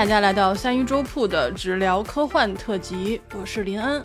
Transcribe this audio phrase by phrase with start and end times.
[0.00, 4.02] 大家来到三鱼粥铺的只聊科幻特辑，我是林恩。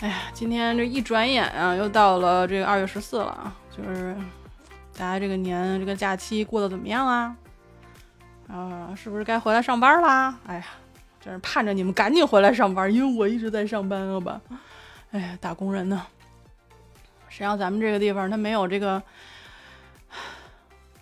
[0.00, 4.16] 哎呀，今天这一转眼啊，又到了这个二月十四了啊，就是
[4.98, 7.36] 大家这个年这个假期过得怎么样啊？
[8.48, 10.36] 啊，是不是该回来上班啦？
[10.48, 10.64] 哎呀，
[11.20, 14.40] 真是盼着你们赶紧回来上班，因为我一直在上班了吧？
[15.12, 16.04] 哎呀，打工人呢？
[17.28, 19.00] 谁让咱们这个地方它没有这个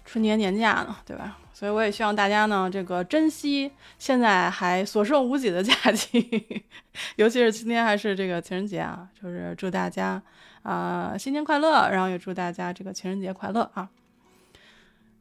[0.05, 1.39] 春节年假呢，对吧？
[1.59, 3.69] 所以我也希望大家呢，这个珍惜
[3.99, 6.63] 现在还所剩无几的假期，
[7.19, 10.23] 尤其是今天还是这个情人节啊，就是祝大家
[10.63, 13.91] 啊新年快乐，然后也祝大家这个情人节快乐啊。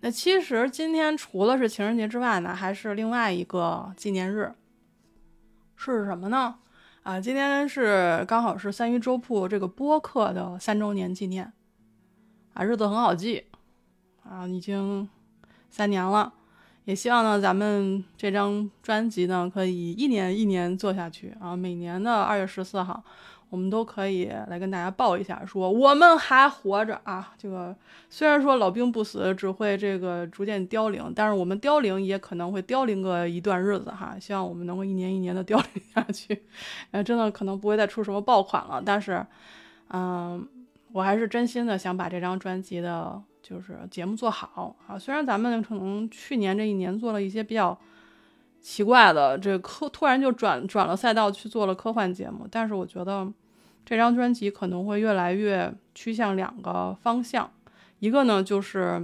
[0.02, 4.54] 那其实今天除了是情人节之外呢，还是另外一个纪念日，
[5.76, 6.54] 是什么呢？
[7.02, 11.52] 啊，今天是刚好是三鱼粥铺这个播客的三周年纪念，
[12.54, 13.45] 啊，日子很好记，
[14.23, 15.09] 啊，已经
[15.70, 16.33] 三年了，
[16.88, 23.03] 也希望呢咱们这张专辑呢可以一年一年做下去啊，每年的二月十四号。
[23.49, 27.33] 我们都可以来跟大家报一下，说我们还活着啊！
[27.38, 27.73] 这个
[28.09, 34.17] 虽然说老兵不死，只会这个逐渐凋零，但是我们凋零也可能会凋零个一段日子哈。
[34.19, 36.43] 希望我们能够一年一年的凋零下去，
[36.91, 39.25] 呃，真的可能不会再出什么爆款了，但是，
[39.91, 40.45] 嗯，
[40.98, 44.98] 我还是真心的想把这张专辑的，就是节目做好啊。
[44.98, 47.78] 虽然咱们可能去年这一年做了一些比较。
[48.59, 53.26] 奇怪的，这科突然就转转了赛道去做了科幻节目，但是我觉得
[53.86, 57.50] 这张专辑可能会越来越趋向两个方向，
[58.00, 59.00] 一个呢就是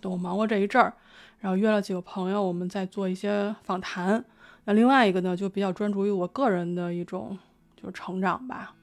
[0.00, 0.94] 等我忙过这一阵儿，
[1.40, 4.24] 然后约了几个朋友，我们再做一些访谈，
[4.64, 7.36] 那另外一个呢就比较专注于我个人的一种
[7.76, 8.74] 就是成长吧。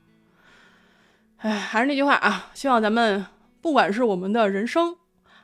[1.37, 3.25] 哎，还是那句话啊，希望咱们
[3.61, 4.95] 不管是我们的人生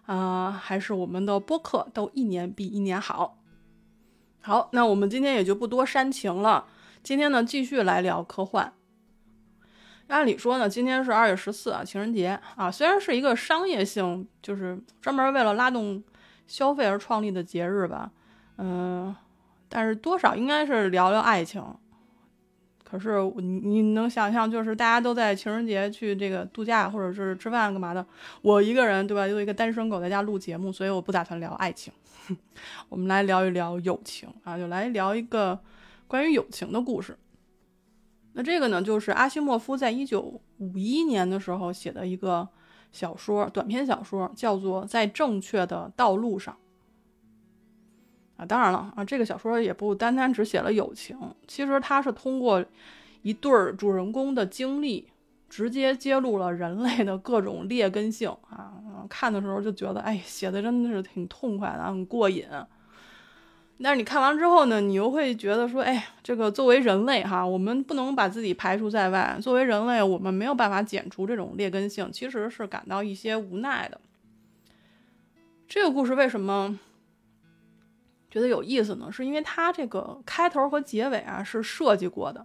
[0.06, 3.38] 啊，还是我们的播客，都一年比一年好。
[4.42, 6.66] 好，那我们今天也就不多煽情了。
[7.04, 8.74] 今天呢，继续来聊科幻。
[10.08, 12.70] 按理说呢，今天是二月十四啊，情人节啊。
[12.70, 16.04] 虽然是一个商业性，就是专门为了拉动
[16.48, 18.12] 消费而创立的节日吧，
[18.58, 19.16] 嗯，
[19.70, 21.64] 但是多少应该是聊聊爱情。
[22.94, 28.06] 可是你你能想象，就是大家都在情人节去这个度假或者是吃饭干嘛的，
[28.44, 29.26] 我一个人对吧？
[29.28, 31.92] 又一个单身狗在家录节目，所以我不打算聊爱情。
[32.90, 35.60] 我们来聊一聊友情啊，就来聊一个
[36.08, 37.18] 关于友情的故事。
[38.34, 42.48] 那这个呢，就是阿西莫夫在一九五一年的时候写的一个
[42.92, 46.54] 小说，短篇小说，叫做《在正确的道路上》
[48.38, 48.46] 啊。
[48.46, 51.18] 当然了啊，这个小说也不单单只写了友情，
[51.48, 52.64] 其实它是通过
[53.22, 55.08] 一对儿主人公的经历。
[55.50, 58.74] 直接揭露了人类的各种劣根性啊！
[59.08, 62.48] 看的时候就觉得，哎，写的真的是挺痛快的，很过瘾。
[63.80, 69.38] 但是你看完之后呢，你又会觉得说，哎，这个作为人类哈，我们不能把自己排除在外。
[69.40, 74.02] 作为人类，我们没有办法剪除这种劣根性，其实是感到一些无奈的。
[75.68, 76.80] 这个故事为什么
[78.34, 79.12] 觉得有意思呢？
[79.12, 82.44] 是因为它这个开头和结尾啊是设计过的。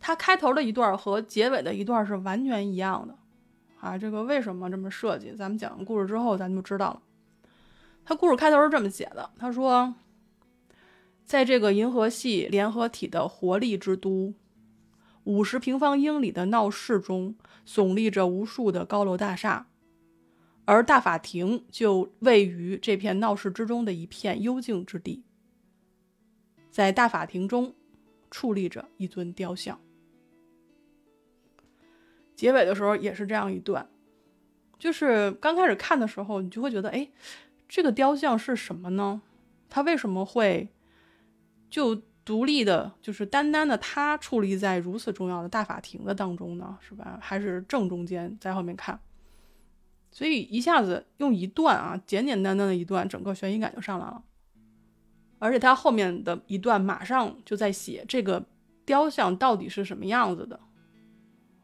[0.00, 3.16] 它开头的一段和结尾的一段是完全一样的，
[3.78, 5.30] 啊，这个为什么这么设计？
[5.30, 7.02] 咱们讲完故事之后，咱就知道了。
[8.04, 9.94] 他故事开头是这么写的：他说，
[11.24, 14.34] 在这个银河系联合体的活力之都，
[15.22, 19.68] 五十平方英里的闹市中，耸立着无数的高楼大厦，
[20.66, 25.24] 而大法庭就位于这片闹市之中的一片幽静之地。
[26.70, 27.74] 在大法庭中，
[28.30, 29.80] 矗立着一尊雕像。
[32.34, 33.88] 结尾的时候也是这样一段，
[34.78, 37.08] 就是刚开始看的时候，你就会觉得，哎，
[37.66, 39.22] 这个雕像是什么呢？
[39.70, 40.68] 它为什么会
[41.70, 46.76] 就独立的，就是单单的它矗立在如此重要的大法庭的当中呢？
[46.80, 47.18] 是吧？
[47.22, 49.00] 还是正中间，在后面看，
[50.16, 54.22] 所以一下子用一段啊，简简单单的一段，整个悬疑感就上来了。
[55.38, 58.42] 而且它后面的一段马上就在写这个
[58.86, 60.58] 雕像到底是什么样子的。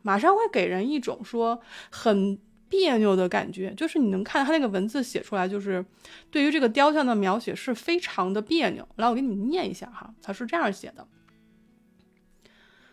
[0.02, 2.38] 马上会给人一种说很
[2.68, 5.82] 别扭的感觉，就是你能看他那个文字写出来，就是
[6.30, 8.86] 对于这个雕像的描写是非常的别扭。
[8.96, 11.08] 来，我给你念一下哈，他是这样写的：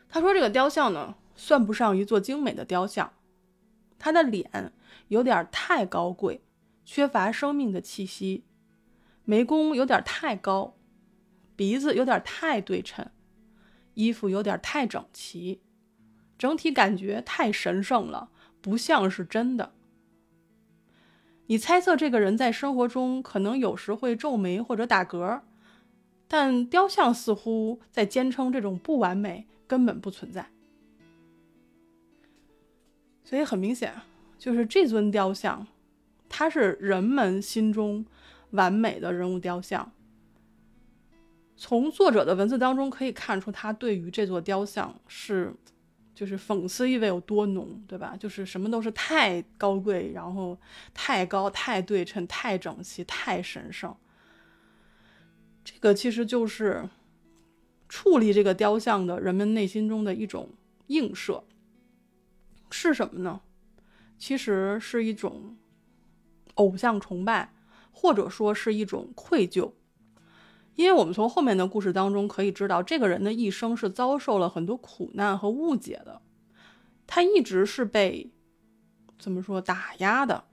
[0.08, 3.12] 他说这个雕像呢，算不上一座精美的雕像，
[3.98, 4.72] 他的脸
[5.10, 6.42] 有点太高贵，
[6.86, 8.46] 缺乏生命的气息，
[9.26, 10.76] 眉弓有点太高，
[11.56, 13.12] 鼻子有点太对称，
[13.94, 15.62] 衣服有点太整齐。
[16.38, 18.30] 整体感觉太神圣了，
[18.62, 19.74] 不像是真的。
[21.48, 25.42] 你猜测这个人在生活中可能有时会皱眉或者打嗝，
[26.28, 30.50] 但雕像似乎在坚称这种不完美根本不存在。
[33.26, 33.94] 所以很明显，
[34.40, 35.68] 就是这尊雕像，
[36.28, 38.04] 它是人们心中
[38.52, 39.92] 完美的人物雕像。
[41.56, 45.54] 从作者的文字当中可以看出，他对于这座雕像是，
[46.16, 48.16] 就是讽刺意味有多浓，对吧？
[48.18, 50.58] 就是什么都是太高贵，然后
[50.94, 53.94] 太高、太对称、太整齐、太神圣。
[55.66, 56.88] 这个其实就是
[57.90, 60.50] 处理这个雕像的人们内心中的一种
[60.88, 61.44] 映射，
[62.72, 63.42] 是什么呢？
[64.20, 65.58] 其实是一种
[66.56, 67.54] 偶像崇拜，
[67.92, 69.72] 或者说是一种愧疚。
[70.76, 76.22] 因为我们从后面的故事当中可以知道，这个人的一生是遭受了很多苦难和误解的，
[77.08, 78.32] 他一直是被
[79.18, 80.44] 怎么说打压的。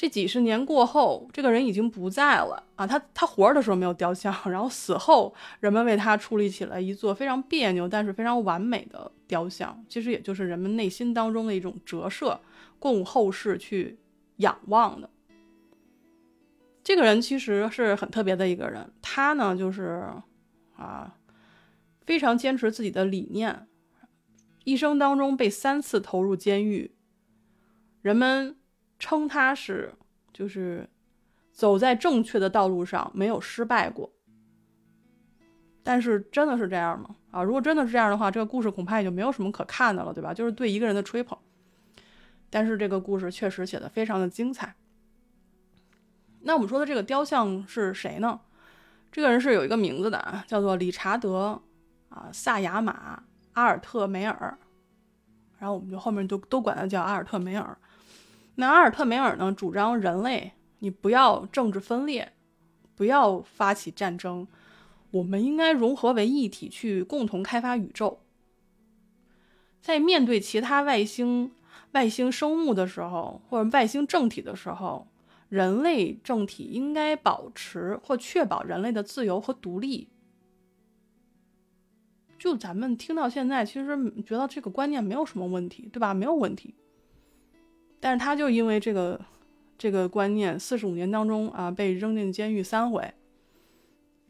[0.00, 2.86] 这几十年过后，这个人已经不在了啊！
[2.86, 12.40] 他他活着的时候没有雕像，然后死后人们为他矗立起了一座非常别扭但是非常完美的雕像，其实也就是人们内心当中的一种折射，
[12.78, 13.98] 供后世去
[14.36, 15.10] 仰望的。
[16.84, 20.08] 这个人其实是很特别的一个人，他呢就是
[20.76, 21.12] 啊，
[22.06, 23.66] 非常坚持自己的理念，
[24.62, 26.92] 一生当中被三次投入监狱，
[28.00, 28.54] 人们
[28.98, 29.92] 称他是
[30.32, 30.88] 就是
[31.52, 34.12] 走在正确的道路上，没有失败过。
[35.82, 37.16] 但是真的是这样吗？
[37.30, 40.34] 啊，如果真的是这样的话，这个故事恐怕也就没有什么可看的了，对吧？
[40.34, 41.38] 就是对一个人的吹捧。
[42.50, 44.74] 但是这个故事确实写的非常的精彩。
[46.40, 48.40] 那我们说的这个雕像是谁呢？
[49.10, 51.60] 这个人是有一个名字的，叫做理查德
[52.10, 53.22] 啊萨亚马
[53.54, 54.58] 阿尔特梅尔，
[55.58, 57.76] 然后我们就后面都都管他叫阿尔特梅尔。
[58.60, 62.32] 那阿尔特梅尔呢，主张人类你不要政治分裂，
[62.96, 64.48] 不要发起战争，
[65.12, 68.20] 我们应该融合为一体去共同开发宇宙。
[69.80, 71.52] 在面对其他外星
[71.92, 75.06] 外星生物的时候，或者外星政体的时候。
[75.48, 80.10] 人类政体应该保持或确保人类的自由和独立。
[82.38, 86.12] 就咱们听到现在，其实觉得这个观念没有什么问题，对吧？
[86.12, 86.74] 没有问题。
[88.00, 89.20] 但是他就因为这个
[89.76, 93.12] 这个观念，四十五年当中啊，被扔进监狱三回。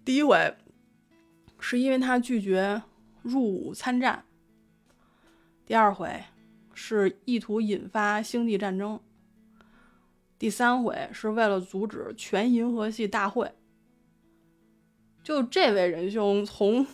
[0.04, 0.56] 第一回
[1.58, 2.82] 是因为他拒绝
[3.22, 4.24] 入伍参战，
[5.66, 6.24] 第二回
[6.72, 8.98] 是意图引发星际战争。
[10.38, 13.52] 第三回是为了阻止全银河系大会。
[15.22, 16.86] 就这位仁兄，从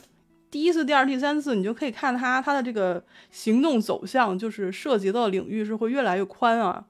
[0.54, 6.86] 第一次、第二、第三次，你就可以看他他的这个行动走向，就是涉及的领域是会越来越宽啊。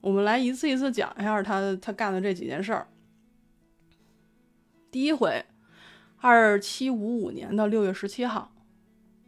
[0.00, 2.88] 我们来一次一次讲一下他他干的这几件事儿。
[4.90, 5.44] 第一回，
[6.16, 8.52] 二七五五年的六月十七号，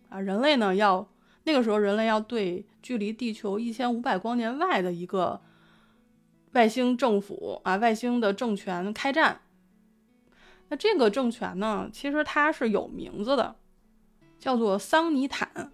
[0.09, 1.09] 啊，人类呢要
[1.45, 5.41] 那个时候人类要对距离地球一千五百光年外的一个。
[6.55, 9.43] 外星政府啊，外星的政权开战。
[10.71, 13.55] 那这个政权呢，其实它是有名字的，
[14.41, 15.71] 叫做桑尼坦。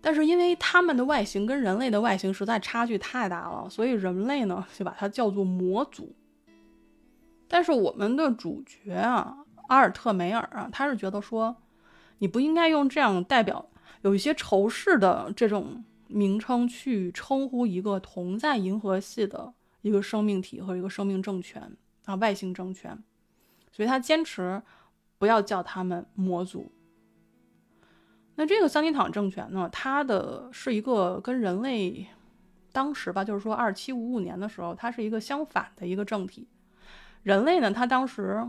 [0.00, 6.14] 但是因为他们的外形跟人类的外形实在差距太大了，所以人类呢就把它叫做魔族。
[7.46, 9.36] 但是我们的主角啊，
[9.68, 11.56] 阿尔特梅尔啊，他是觉得说，
[12.18, 13.68] 你不应该用这样代表
[14.00, 19.52] 有一些仇视的这种名称去称呼一个同在银河系的。
[19.82, 22.98] 一个生命体和一个生命政权啊，外星政权，
[23.70, 24.60] 所以他坚持
[25.16, 26.72] 不要叫他们魔族。
[28.38, 32.06] 那这个桑尼坦政权呢，它的是一个跟人类
[32.70, 36.46] 当时吧，就是说二七五五年的时候，它是一个相反的一个政体。
[37.22, 38.46] 人类呢，它当时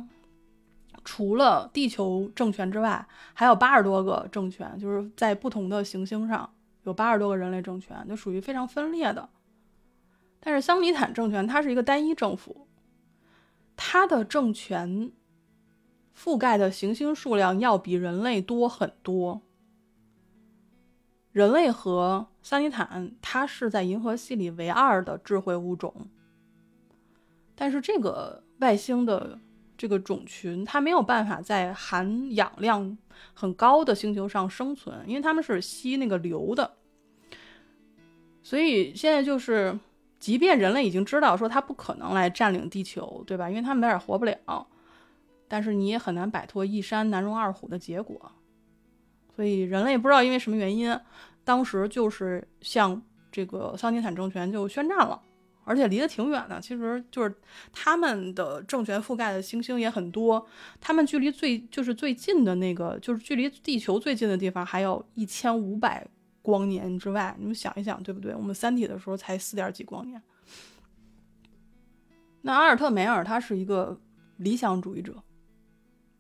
[1.06, 6.54] 除了地球政权之外，还有八十多个政权，就是在不同的行星上
[6.84, 9.30] 有八十多个人类政权，就属于非常分裂的。
[10.42, 12.68] 但是桑尼坦政权它是一个单一政府，
[13.78, 15.14] 它的政权
[16.14, 19.42] 覆盖的行星数量要比人类多很多。
[21.38, 25.94] 人类和桑尼坦它是在银河系里唯二的智慧物种，
[27.54, 29.38] 但是这个外星的
[29.78, 32.98] 这个种群它没有办法在含氧量
[33.36, 36.72] 很高的星球上生存，因为它们是吸那个硫的，
[38.42, 39.78] 所以现在就是。
[40.20, 43.48] 即便人类已经知道说它不可能来占领地球，对吧？
[43.48, 44.68] 因为它们在这活不了，
[45.48, 48.32] 但是你也很难摆脱一山难容二虎的结果。
[49.36, 51.00] 所以人类不知道因为什么原因，
[51.48, 53.02] 当时就是向
[53.32, 55.18] 这个桑尼坦政权就宣战了
[55.64, 56.60] 而且离得挺远的。
[56.60, 57.34] 其实就是
[57.72, 60.46] 他们的政权覆盖的行星也很多，
[60.82, 66.06] 他们距离最就是最近的那个，就是距离地球最近的地方还有一千五百
[66.42, 67.34] 光年之外。
[67.40, 68.36] 你们想一想，对不对？
[68.36, 70.22] 我们三体的时候才四点几光年。
[72.42, 73.98] 那阿尔特梅尔他是一个
[74.36, 75.16] 理想主义者，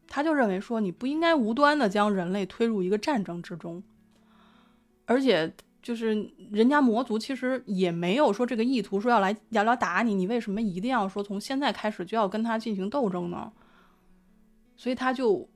[0.07, 3.83] 他就认为说你不应该无端的将人类推入一个战争之中，
[5.07, 13.51] 而且就是人家魔族其实也没有说这个意图说要来要来打你，你为什么一定要说从现在开始就要跟他进行斗争呢？
[14.75, 15.49] 所以他就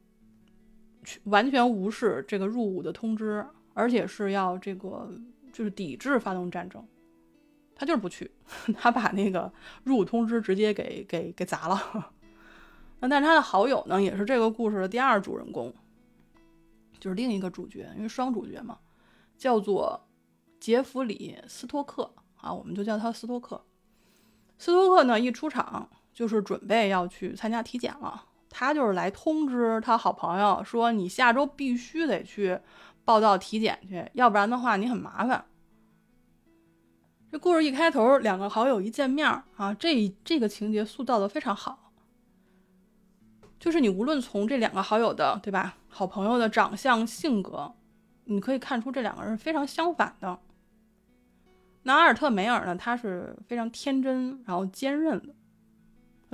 [1.25, 5.11] 完全无视这个入伍的通知，而且是要这个
[5.51, 6.83] 就是抵制发动战争。
[7.75, 8.29] 他就是不去，
[8.77, 9.51] 他把那个
[9.83, 12.11] 入伍通知直接给给给砸了。
[13.01, 15.73] 那但是他的好友呢，也是这个故事的第二主人公，
[16.99, 18.77] 就是另一个主角，因为双主角嘛，
[19.41, 20.07] 叫做
[20.59, 23.59] 杰弗里·斯托克啊，我们就叫他斯托克。
[24.59, 32.59] 斯托克呢，一出场就是准备要去参加体检了，他就是来通知他好朋友说：“你下周必须得去
[33.03, 35.43] 报道体检去，要不然的话你很麻烦。”
[37.31, 41.91] 这故事一开头，两个好友一见面啊，这这个情节塑造的非常好。
[43.59, 47.73] 就是你无论从这两个好友的，对吧，好朋友的长相、性格，
[48.25, 50.39] 你可以看出这两个人是非常相反的。
[51.83, 55.33] 那阿尔特梅尔呢，他是非常天真，然后坚韧的；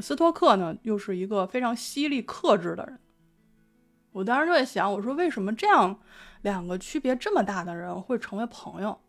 [0.02, 3.00] 斯托克呢，又是一个非常犀利、克制的人。
[4.12, 6.00] 我当时就在想，我说为什么这样
[6.42, 9.00] 两个区别这么大的人会成为朋友？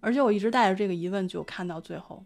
[0.00, 2.24] 而且我一直带着这个疑问，就看到最后，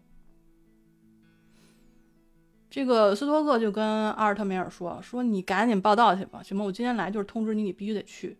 [2.69, 6.63] 这个斯托克就跟阿尔特梅尔说：“说你赶紧报道去吧，行吗？
[6.63, 8.37] 我今天来就是通知你，你必须得去，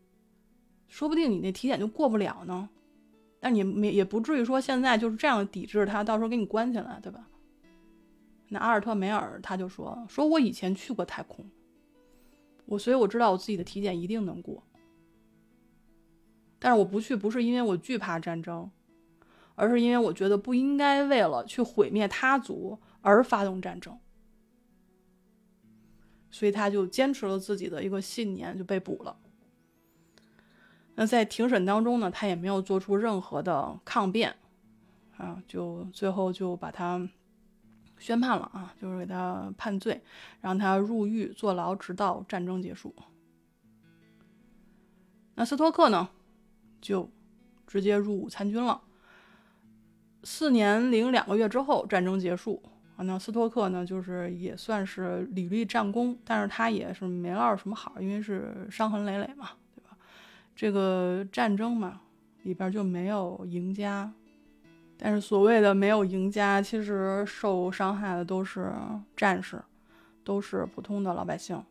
[0.93, 2.69] 说不定你那体检就过不了呢。
[3.39, 7.27] 但你没也不至于说现在就是这样抵制他，到时候给你关起来，对吧？”
[8.49, 11.43] 那阿尔特梅尔他就说：“说我以前去过太空，
[12.65, 14.61] 我所以我知道我自己的体检一定能过，
[16.59, 18.69] 但是我不去不是因为我惧怕战争。”
[19.55, 23.99] 而是因为我觉得不应该为了去毁灭他族而发动战争，
[26.31, 29.15] 所以他就坚持了自己的一个信念，就被捕了。
[30.95, 34.35] 那在庭审当中呢，他也没有做出任何的抗辩，
[35.17, 37.09] 啊，就最后就把他
[37.97, 40.01] 宣判了啊，就是给他判罪，
[40.41, 42.93] 让他入狱坐牢，直到战争结束。
[45.35, 46.09] 那斯托克呢，
[46.79, 47.09] 就
[47.65, 48.81] 直接入伍参军了。
[50.23, 52.61] 四年零两个月之后，战争结束
[52.95, 53.03] 啊。
[53.03, 59.49] 那斯托克呢，就是也算是屡立战功，但是他也是没落什么好，因为是伤痕累累嘛，
[60.55, 62.01] 这个战争嘛，
[62.43, 64.11] 里边就没有赢家，
[64.97, 68.71] 但是所谓的没有赢家，其实受伤害的都是
[69.15, 69.61] 战士，
[70.23, 71.63] 都是普通的老百姓，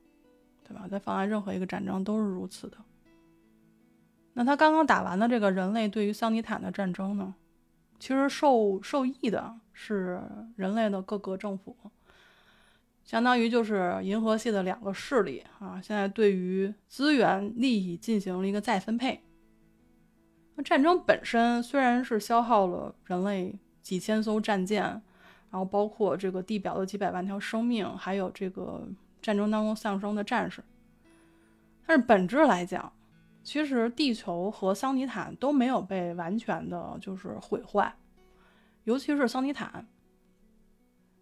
[0.65, 0.87] 对吧？
[0.89, 2.79] 在放在任何一个战争都是如此的。
[4.35, 7.35] 那他刚刚打完的这个人类对于桑尼坦的战争呢？
[7.99, 10.21] 其实受受益的是
[10.57, 11.77] 人类的各个政府，
[13.13, 15.79] 相当于就是银河系的两个势力啊。
[15.83, 19.23] 现在对于资源利益进行了一个再分配。
[20.55, 25.03] 那战争本身虽然是消耗了人类几千艘战舰，然
[25.51, 28.89] 后包括这个地表的几百万条生命，还有这个
[29.21, 30.65] 战争当中丧生的战士，
[31.87, 32.91] 但是本质来讲。
[33.45, 37.93] 其实地球和桑尼坦都没有被完全的，就是毁坏，
[38.85, 39.87] 尤其是桑尼坦。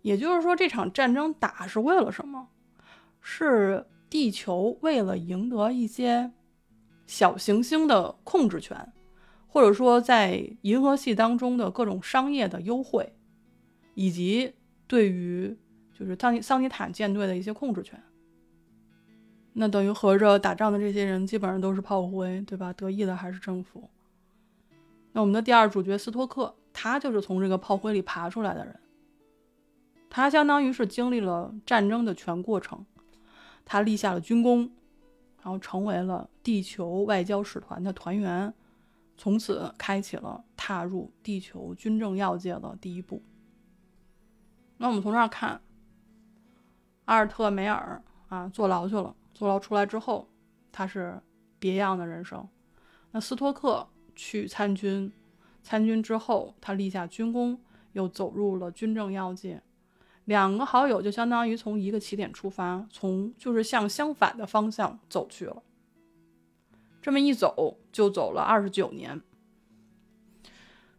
[0.02, 2.48] 也就是说，这场战争打是为了什么？
[3.20, 6.32] 是地球为了赢得一些
[7.06, 8.92] 小行星的控制权，
[9.46, 13.12] 或者说在银河系当中的各种商业的优惠，
[13.94, 14.54] 以及
[14.86, 15.54] 对于
[15.92, 18.02] 就是桑尼桑尼坦舰队的一些控制权。
[19.52, 22.72] 那等于合着打仗的这些人基本上都是炮灰，对吧？
[22.72, 23.90] 得意的还是政府。
[25.12, 28.80] 那我们的第二主角斯托克，他就是从这个炮灰里爬出来的人。
[30.10, 32.84] 他相当于是经历了战争的全过程，
[33.64, 34.70] 他立下了军功，
[35.40, 38.52] 然后成为了地球外交使团的团员，
[39.16, 43.22] 从此开启了踏入地球军政要界的第一步。
[44.78, 45.60] 那我们从这儿看，
[47.04, 49.14] 阿尔特梅尔啊，坐牢去了。
[49.32, 50.28] 坐牢出来之后，
[50.72, 51.22] 他是
[51.58, 52.46] 别样的人生。
[53.12, 55.12] 那斯托克去参军，
[55.62, 57.60] 参军之后，他立下军功，
[57.92, 59.62] 又走入了军政要界。
[60.24, 65.62] 两个好友就相当于从一个起点出发，从就是向相反的方向走去了。
[67.02, 69.20] 这么一走，就走了二十九年。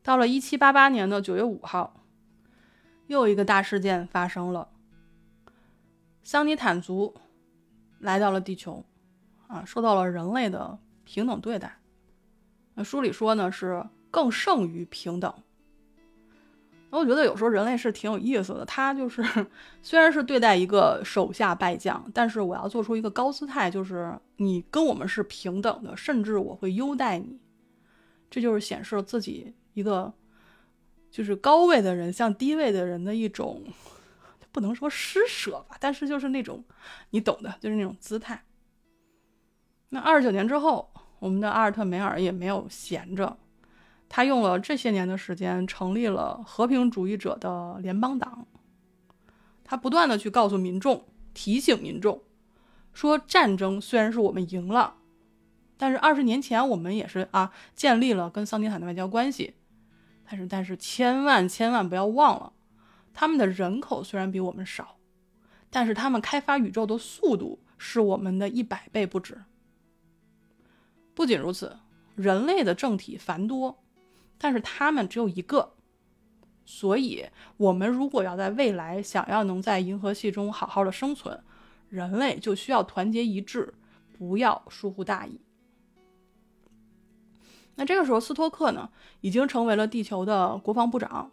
[0.04, 2.04] 到了一七八八年的九月五号，
[3.08, 4.70] 又一个大事件发生了，
[6.24, 7.14] 桑尼坦族
[8.00, 8.84] 来到了地球，
[9.48, 11.80] 啊，受到了人类的平等对待。
[12.74, 15.32] 那书里说呢，是更胜于平等。
[17.00, 19.24] 我觉得有时候人类是挺有意思的，他就是
[19.82, 27.40] 虽然是对待一个手下败将，但是我要做出一个高姿态，就是你跟我们是平等的，甚至我会优待你。
[28.30, 30.14] 这就是显示自己一个
[31.10, 33.64] 就是高位的人向低位的人的一种，
[34.52, 36.64] 不能说施舍吧，但是就是那种
[37.12, 38.44] 你懂的，就是那种姿态。
[39.90, 43.38] 那二十九年之后，我们的阿尔特梅尔也没有闲着。
[44.14, 48.46] 他用了这些年的时间，成立了和平主义者的联邦党。
[49.64, 52.22] 他不断的去告诉民众、提醒民众，
[52.92, 54.96] 说战争虽然是我们赢了，
[55.78, 59.54] 但是二十年前我们也是啊建立了跟桑迪坦的外交关系。
[60.26, 62.52] 但是，但是千万千万不要忘了，
[63.14, 64.98] 他们的人口虽然比我们少，
[65.70, 69.42] 但是他们开发宇宙的速度是我们的一百倍不止。
[71.14, 71.78] 不仅如此，
[72.16, 73.78] 人类的政体繁多。
[74.44, 75.74] 但是他们只有一个，
[76.66, 77.24] 所以
[77.58, 81.40] 我们如果要在未来想要能在银河系中好好的生存，
[81.90, 83.72] 人类就需要团结一致，
[84.18, 85.40] 不要疏忽大意。
[87.76, 88.90] 那这个时候，斯托克呢
[89.22, 91.30] 已经成为了地球的国防部长，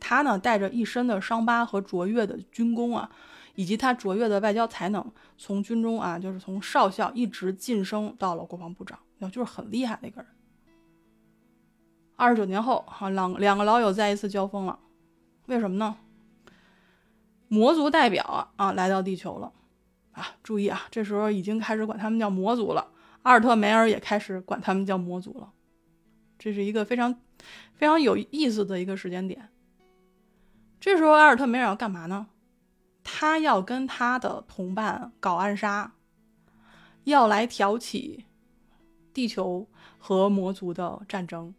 [0.00, 3.10] 他呢带着一身的伤疤和卓越的军功啊，
[3.54, 10.30] 以及他卓越的外交才能，从军中啊就是从少校一直晋升到了国防部长，那就是很厉害的一个人。
[12.16, 14.78] 二十九年后，哈两两个老友再一次交锋了，
[15.46, 15.96] 为什么呢？
[17.48, 19.52] 魔族代表啊啊来到地球了，
[20.12, 22.88] 啊注意啊，这时候已经开始管他们叫魔族了。
[23.22, 25.52] 阿尔特梅尔也开始管他们叫魔族了，
[26.38, 27.14] 这是一个非常
[27.74, 29.48] 非常有意思的一个时间点。
[30.78, 32.26] 这时候阿尔特梅尔要干嘛呢？
[33.02, 35.92] 他要跟他的同伴搞暗杀，
[37.04, 38.24] 要来挑起
[39.12, 39.66] 地球
[39.98, 41.54] 和魔族的战争。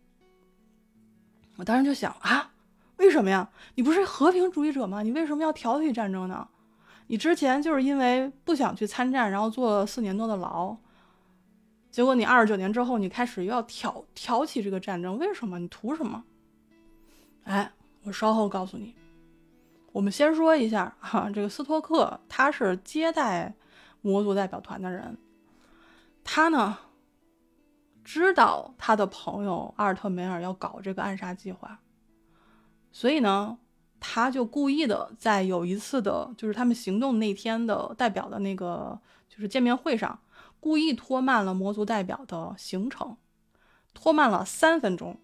[1.57, 2.51] 我当时就想啊，
[2.97, 3.49] 为什么呀？
[3.75, 5.01] 你不是和平主义者吗？
[5.01, 6.47] 你为什么要挑起战争呢？
[7.07, 10.75] 你之前就是因为不想去参战，然后坐了四年多的牢，
[11.91, 15.59] 结果你二十九年之后，你开始又要挑挑起这个战争，为什么？
[15.59, 16.23] 你图什么？
[17.43, 17.71] 哎，
[18.03, 18.95] 我稍后告诉你。
[19.91, 23.53] 我们先说一下哈，这个斯托克他是接待
[24.01, 25.17] 魔族代表团的人，
[26.23, 26.77] 他呢。
[28.05, 31.79] 知道他的朋友阿尔特梅尔要搞这个暗杀计划，
[32.91, 33.57] 所以呢，
[33.99, 40.19] 他就故意的在有一次的，就是他们行动那天的代表的那个就是见面会上，
[40.59, 43.17] 故意拖慢了魔族代表的行程，
[43.95, 45.17] 拖慢了三分钟，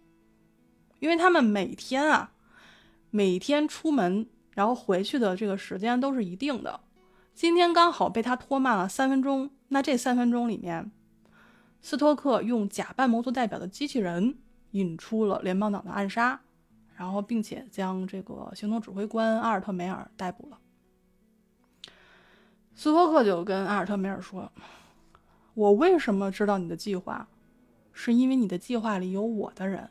[1.00, 2.32] 因为他们每天啊，
[3.12, 6.80] 每天出门然后回去的这个时间都是一定的，
[7.36, 10.92] 今天刚好被他拖慢了三分钟，那这三分钟里面。
[11.82, 14.38] 斯托克用假扮魔族代表的机器人
[14.72, 16.40] 引出了联邦党的暗杀，
[16.96, 20.60] 然后并且将这个行动指挥官阿尔特梅尔逮捕了。
[22.76, 24.52] 斯托克就跟阿尔特梅尔说
[25.56, 27.28] ：“我为什么知道你的计划？
[27.92, 29.90] 是因为你的计划里有我的人，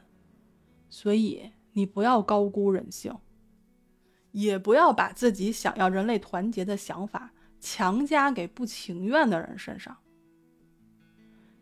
[0.88, 3.14] 所以你不要高估人性，
[4.32, 9.96] 也不要把自己想要人类团结的想法强加给不情愿的人身上。”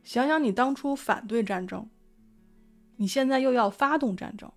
[0.08, 1.86] 想想你当初反对战争，
[2.96, 4.50] 你现在又要发动战争，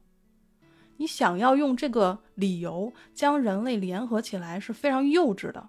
[0.96, 5.68] 你想要用这个理由将人类联合起来是非常幼稚的，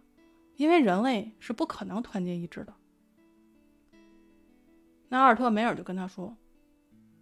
[0.55, 2.73] 因为人类是不可能团结一致的。
[5.09, 6.37] 那阿尔特梅尔就跟他说：“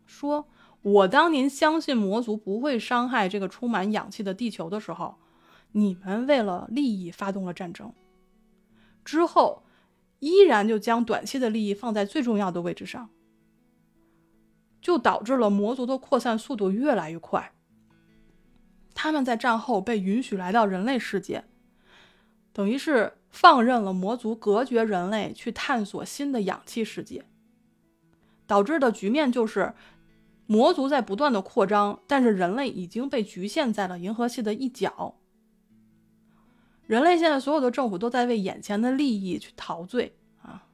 [0.05, 0.47] 说
[0.83, 5.17] 我当年相信魔族不会伤害这个充满氧气的地球的时候，
[5.73, 7.95] 你们为了利益发动了战争，
[9.03, 9.63] 之后。”
[10.21, 13.11] 依然就将短期的利益放在最重要的位置上，
[14.81, 17.53] 就导致了魔族的扩散速度越来越快。
[18.95, 21.45] 他们在战后被允许来到人类世界，
[22.53, 27.25] 等于是放任了魔族隔绝人类去探索新的氧气世界，
[28.47, 29.73] 导致的局面就是
[30.47, 35.20] 魔族在不断的扩张，但是人类已经被局限在了银河系的一角。
[36.91, 40.67] 人类现在所有的政府都在为眼前的利益去陶醉啊，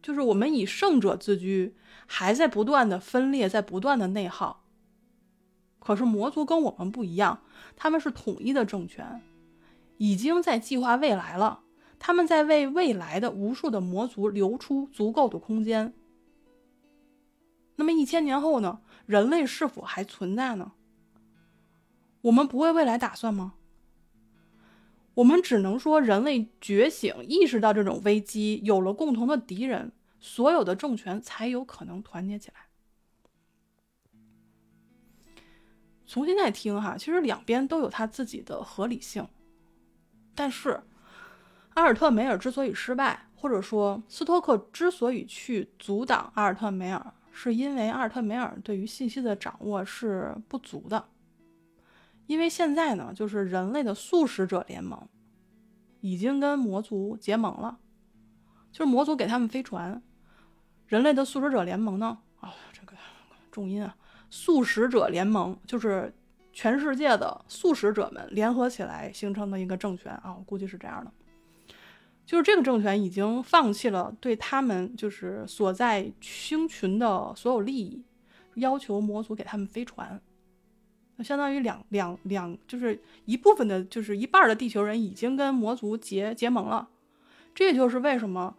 [0.00, 1.74] 就是我们以胜者自居，
[2.06, 4.62] 还在不断的分裂，在不断的内耗。
[5.80, 7.40] 可是魔族跟我们不一样，
[7.74, 9.22] 他们是统一的政权，
[9.96, 11.62] 已经在计划未来了，
[11.98, 15.92] 他们在为未来的无数的魔族留出足够的空间。
[17.74, 18.82] 那么一千年后呢？
[19.06, 20.70] 人类是否还存在呢？
[22.20, 23.54] 我们不为未来打算吗？
[25.14, 32.56] 我们只能说，人类觉醒，意识到这种危机，有了共同的敌人，所有的政权才有可能团结起来。
[36.06, 39.26] 从现在听哈，其实两边都有他自己的合理性，
[40.34, 40.82] 但是
[41.74, 51.08] 阿尔特梅尔之所以失败，或者说斯托克之所以去阻挡阿尔特梅尔，是因为阿尔特梅尔对于信息的掌握是不足的。
[52.26, 55.08] 因为现在呢，就是人类的素食者联盟
[56.00, 57.78] 已经跟魔族结盟了，
[58.72, 60.02] 就是魔族给他们飞船，
[60.86, 62.96] 人类的素食者联盟呢，啊，这个
[63.50, 63.96] 重音啊。
[64.30, 66.12] 素食者联盟就是
[66.52, 71.12] 全世界的素食者们联合起来形成的一个政权啊，我估计是这样的。
[72.26, 78.02] 就是这个政权已经放弃了对他们就是所在星群的所有利益，
[78.54, 80.20] 要求魔族给他们飞船。
[81.16, 86.88] 那相当于两两两，就是一部分的，就是一半的地球人已经跟魔族结结盟了。
[87.54, 88.56] 这也就是为什么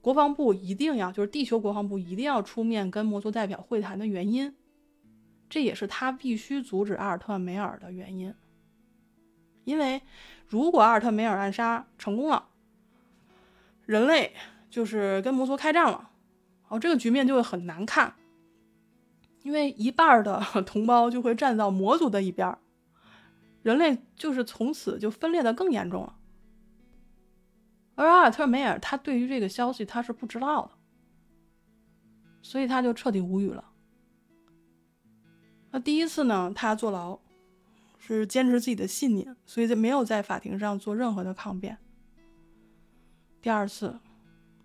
[0.00, 4.54] 国防部一定要，就是地球国防部一定要出面跟魔族代表会谈的原因。
[5.48, 8.34] 这也是他必须阻止阿尔特梅尔的原因，
[9.64, 10.02] 因为
[10.48, 12.48] 如果阿尔特梅尔暗杀成功了，
[13.86, 14.32] 人类
[14.68, 16.10] 就是跟魔族开战了，
[16.68, 18.14] 哦，这个局面就会很难看，
[19.44, 22.58] 因为一半的 同胞就会站到魔族的一边，
[23.62, 26.16] 人类就是从此就分裂的更严重了。
[27.94, 30.70] 而阿尔特梅尔他对于这个消息他是不知道的，
[32.42, 33.70] 所以他就彻底无语了。
[35.70, 37.20] 那第一次呢，他坐牢，
[37.98, 41.76] 是坚持自己的信念，所以就没有在法庭上做任何的抗辩。
[43.42, 44.00] 第二次，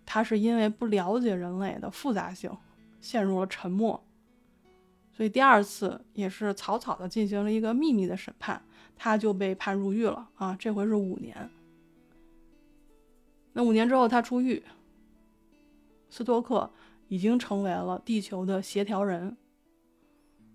[0.05, 2.49] 他是因为不了解人类的复杂性，
[3.01, 4.03] 陷入了沉默，
[5.19, 8.63] 所以第二次也是草草的进行了一个秘密的审判，
[8.95, 11.49] 他就被判入狱了啊，这回是五年。
[13.51, 14.63] 那五年之后他出狱，
[16.09, 16.71] 斯托克
[17.09, 19.35] 已经成为了地球的协调人。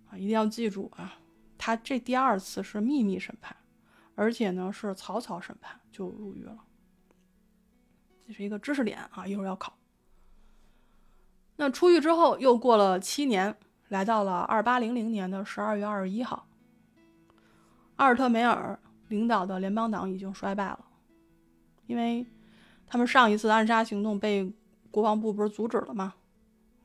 [0.09, 1.18] 啊一定要记住啊，
[1.59, 3.55] 他这第二次是秘密审判，
[4.14, 6.64] 而且呢是草草审判就入狱了。
[8.27, 9.77] 这是一个知识点啊，一会儿要考。
[11.57, 13.55] 那出狱之后又过了七年，
[13.88, 16.47] 来到了二八零零年的十二月二十一号，
[17.97, 20.85] 阿尔特梅尔领导的联邦党已经衰败了，
[21.87, 22.27] 因为
[22.87, 24.53] 他们上一次暗杀行动被
[24.90, 26.14] 国防部不是阻止了吗？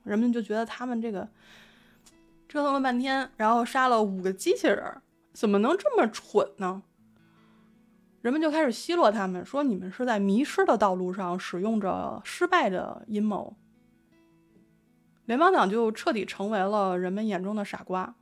[0.03, 1.27] 人们就觉得他们这个。
[2.47, 4.83] 折腾了半天，然后杀了五个机器人，
[5.33, 6.81] 怎么能这么蠢呢？
[8.21, 13.55] 人们就开始奚落他们，说你们是在迷失的道路上使用着失败的阴谋。
[15.29, 18.15] 联邦党就彻底成为了人们眼中的傻瓜。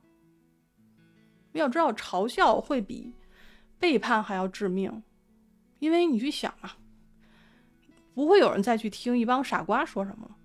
[1.52, 3.14] 要知道，嘲笑会比
[3.78, 5.02] 背叛还要致命，
[5.78, 6.76] 因为你去想啊，
[8.12, 10.36] 不会有人再去听一帮傻瓜说什么了。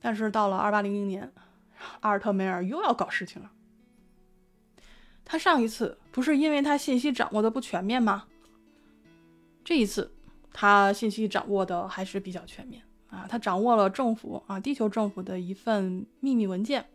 [0.00, 1.32] 但是到了二八零零年。
[2.00, 3.52] 阿尔特梅尔又要搞事情了。
[5.24, 8.26] 他上一次不是因为他信息掌握的不全面吗？
[9.62, 10.12] 这一次
[10.52, 12.82] 他信息掌握的还是比较全面
[13.14, 13.26] 啊！
[13.28, 16.86] 他掌握了政府啊，地球政府的一份秘密文件。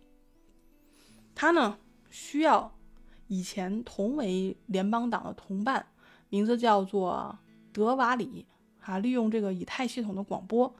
[1.33, 1.77] 他呢
[2.09, 2.75] 需要
[3.27, 5.87] 以前同为联邦党的同伴，
[6.29, 7.39] 名字叫做
[7.71, 8.45] 德瓦里
[8.81, 10.75] 啊，利用这个以太系统的广播，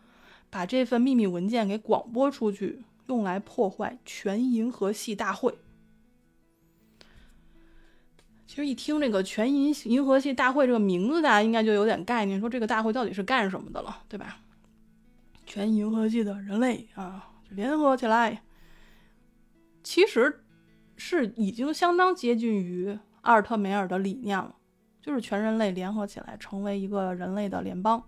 [0.50, 2.84] 把这份秘密文件给广播出去。
[3.08, 5.58] 用来破坏全银河系大会。
[8.46, 14.38] 其实一听这个全银银河系大会这个名字，大家应该就有点概念，说这个大会到底是干什么的了，对吧？
[15.50, 18.44] 全银河系的人类啊，联合起来，
[19.84, 20.46] 其实
[20.96, 24.56] 是已经相当接近于阿尔特梅尔的理念了，
[25.02, 28.04] 就是全人类联合起来成为一个人类的联邦。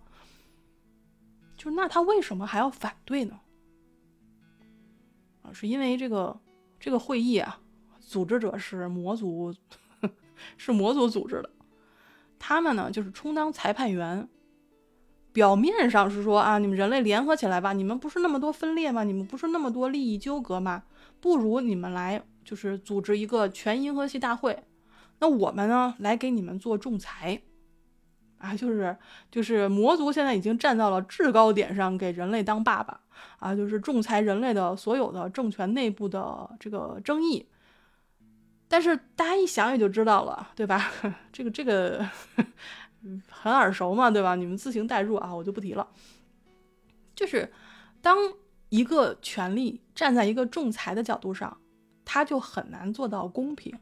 [1.58, 3.40] 就那他为什么还要反对呢？
[5.42, 6.40] 啊，是因为这个
[6.80, 7.60] 这个会议啊，
[8.00, 9.52] 组织者是魔族，
[10.58, 11.50] 是魔族组织的。
[12.38, 14.30] 他们呢，就是充当裁判员。
[15.34, 19.04] 表面上是说啊，你们人类联合起来吧，你们不是那么多分裂吗？
[19.04, 20.84] 你们不是那么多利益纠葛吗？
[21.20, 24.64] 不如你们来，就是组织一个全银河系大会。
[25.20, 27.42] 那我们呢，来给你们做仲裁。
[28.40, 28.98] 啊，就是
[29.30, 33.00] 就是魔族现在已经站到了制高点上，给人类当爸爸
[33.38, 37.48] 啊，就是仲裁人类的所有的政权内部的这个争议。
[38.68, 40.92] 但是大家一想也就知道了，对吧？
[41.32, 42.04] 这个这个
[43.30, 44.36] 很耳熟嘛，对吧？
[44.36, 45.88] 你们自行代入啊，我就不提了。
[47.16, 47.52] 就是
[48.02, 48.18] 当
[48.70, 51.58] 一个权利站在一个仲裁的角度上，
[52.06, 53.78] 他就很难做到公平，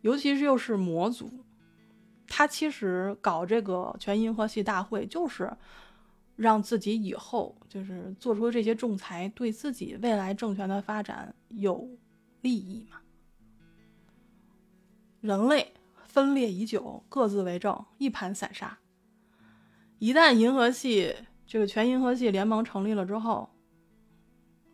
[0.00, 1.30] 尤其是又是魔族，
[2.26, 5.52] 他其实搞这个全银河系大会，就是
[6.36, 11.88] 让自己以后就是做出这些仲裁，对自己未来政权的发展有
[12.40, 12.98] 利益嘛。
[15.20, 15.74] 人类
[16.10, 18.78] 分裂已久，各自为政，一盘散沙。
[20.00, 21.14] 一旦银河系
[21.46, 23.48] 这个全银河系联盟成立了之后，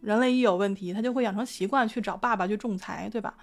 [0.01, 3.37] 人类一有问题，他就会养成习惯去找爸爸去仲裁，对吧？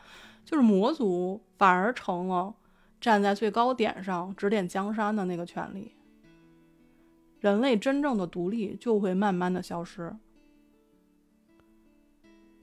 [0.44, 2.56] 就是魔族反而成了
[3.00, 5.94] 站在最高点上指点江山的那个权利，
[7.40, 10.16] 人类真正的独立就会慢慢的消失。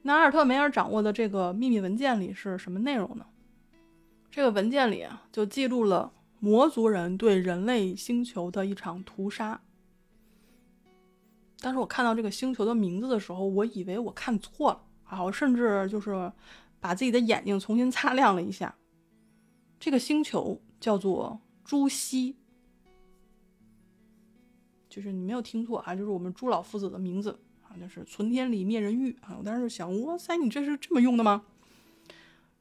[0.02, 3.26] 那阿尔特梅尔掌握的这个秘密文件里是什么内容呢？
[4.30, 9.60] 这个文件里啊，就记录了魔族人对人类星球的一场屠杀。
[11.58, 15.22] 当时我看到这个星球的名字的时候，我以为我看错了啊！
[15.22, 16.32] 我甚至就是
[16.78, 18.74] 把自己的眼睛重新擦亮了一下。
[19.78, 22.36] 这个星球叫做朱熹，
[24.88, 29.36] 就是你没有听错啊，就是我们朱老夫子的名字啊，就是存天理，灭人欲啊！
[29.38, 31.44] 我当时就想，哇塞，你这是这么用的吗？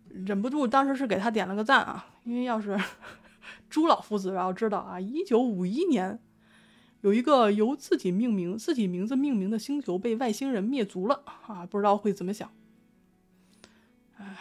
[0.09, 2.77] 忍不住当时是给他点了个赞啊，因为要是
[3.69, 6.19] 朱老夫子要知道啊，一九五一年。
[7.01, 11.65] 有一个由自己命名、自己名字命名的星球被外星人灭族了啊！
[11.65, 12.51] 不知道会怎么想。
[14.17, 14.35] 哎，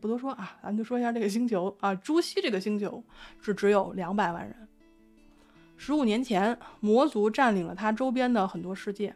[0.00, 1.94] 不多说啊，咱就说一下这个星球啊。
[1.94, 3.04] 朱熹这个星球
[3.40, 4.68] 是只有两百万人。
[5.76, 9.14] 十五年前，魔族占领了他周边的很多世界，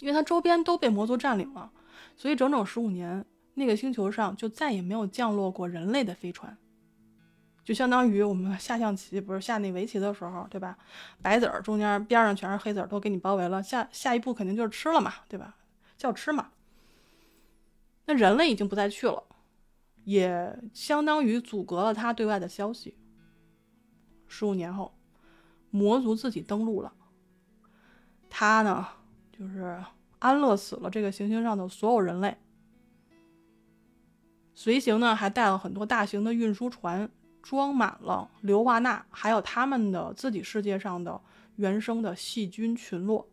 [0.00, 1.70] 因为他周边都被魔族占领了，
[2.16, 3.24] 所以整整十五年，
[3.58, 6.56] 那个星球上就再也没有降落过人类的飞船。
[7.64, 10.78] 就相当于我们下象棋，不是下那围棋的时候，对吧？
[11.20, 13.62] 白子儿中间边上全是黑子儿，都给你包围了。
[13.62, 15.56] 下下一步肯定就是吃了嘛，对吧？
[15.98, 16.50] 叫吃嘛。
[18.06, 19.22] 那人类已经不再去了，
[20.04, 22.96] 也相当于阻隔了他对外的消息。
[24.26, 24.96] 十五年后，
[25.70, 26.94] 魔族自己登陆了，
[28.30, 28.88] 他呢，
[29.30, 29.78] 就是
[30.20, 32.38] 安乐死了这个行星上的所有人类，
[34.60, 37.08] 随行呢还带了很多大型的运输船。
[37.40, 41.18] 装满了硫化钠，还有他们的自己世界上的
[41.54, 43.26] 原生的细菌群落。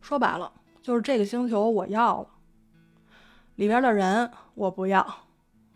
[0.00, 0.50] 说白了，
[0.80, 2.28] 就是这个星球我要了，
[3.56, 5.04] 里边的人我不要，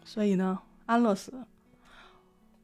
[0.05, 1.35] 所以呢，安乐死。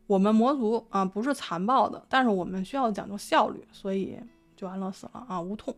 [0.06, 4.18] 我们魔族啊，不是残暴的，但是我们需要讲究效率，所以
[4.56, 5.76] 就安乐死了啊，无痛。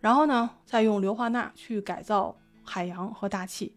[0.00, 3.74] 然后呢，再用硫化钠去改造海洋和大气。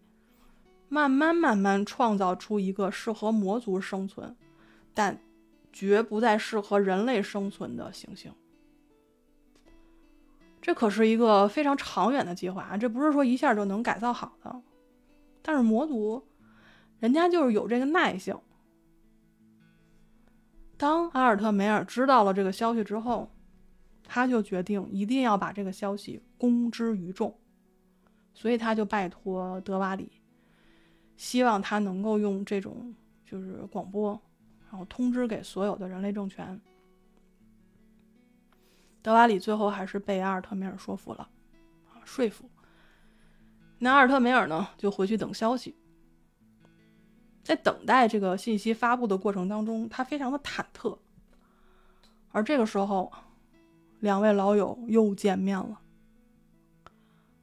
[0.90, 4.36] 慢慢慢慢创造出一个适合魔族生存，
[4.92, 5.18] 但
[5.72, 8.30] 绝不再适合人类生存的行星。
[10.60, 12.76] 这可是一个非常长远的计划啊！
[12.76, 14.60] 这不是说一下就能改造好的。
[15.40, 16.22] 但是魔族，
[16.98, 18.36] 人家就是有这个耐性。
[20.76, 23.30] 当阿尔特梅尔知道了这个消息之后，
[24.04, 27.38] 他就决定一定要把这个消息公之于众，
[28.34, 30.19] 所以他就拜托德瓦里。
[31.20, 32.94] 希望他能够用这种
[33.26, 34.18] 就是广播，
[34.70, 36.58] 然后通知给所有的人类政权。
[39.02, 41.28] 德瓦里最后还是被阿尔特梅尔说服了，
[41.90, 42.48] 啊，说服。
[43.78, 45.76] 那阿尔特梅尔呢，就回去等消息。
[47.42, 50.96] 在等待这个信息发布的过程当中，他非常的忐忑。
[52.30, 53.12] 而这个时候，
[53.98, 55.82] 两位老友又见面了。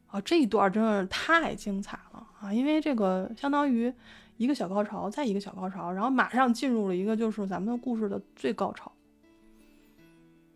[0.07, 2.26] 啊，这一段真的是太精彩了。
[2.39, 3.91] 啊，因为这个相当于
[4.37, 8.91] 一个小高潮，再一个小高潮，然后马上进入了一个就是咱们的故事的最高潮。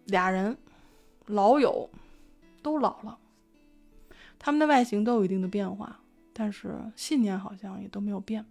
[0.06, 0.56] 俩人
[1.26, 1.90] 老友
[2.62, 3.18] 都老了，
[4.38, 6.00] 他们的外形都有一定的变化，
[6.34, 8.46] 但是信念好像也都没有变。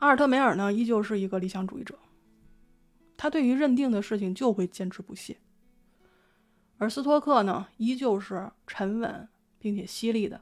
[0.00, 1.98] 阿尔特梅尔呢，依旧是一个理想主义者，
[3.16, 5.36] 他对于认定的事情就会坚持不懈，
[6.78, 10.40] 而斯托克呢，依旧是沉稳并且犀利的。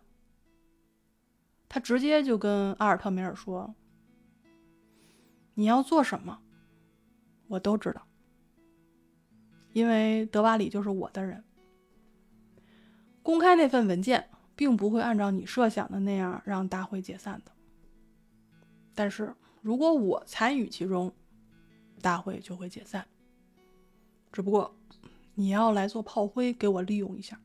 [1.74, 3.74] 他直接就跟阿尔特梅尔说
[5.56, 6.38] ：“你要做什么，
[7.48, 8.06] 我都知道，
[9.72, 11.42] 因为德瓦里就是我的人。
[13.22, 17.52] 公开那份文件，并不会按照你设想的那样让大会解散的。
[18.94, 21.10] 但是如果我参与其中，
[22.02, 23.06] 大会就会解散。
[24.30, 24.76] 只不过
[25.36, 27.40] 你要来做炮灰，给我利用一下。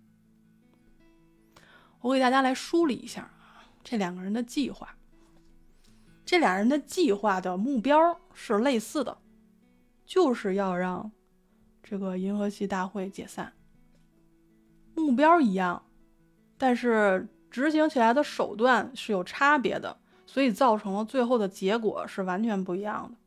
[2.02, 3.32] 我给大家来梳理一下。”
[3.90, 4.94] 这两个人的计划，
[6.26, 9.18] 这俩人的计划的目标是类似的，
[10.06, 11.10] 就是要让
[11.82, 13.54] 这个银河系大会解散。
[14.94, 15.86] 目标一样，
[16.58, 23.18] 但是执行起来的手段是有差别的，所以造成了最后的结果是完全不一样的。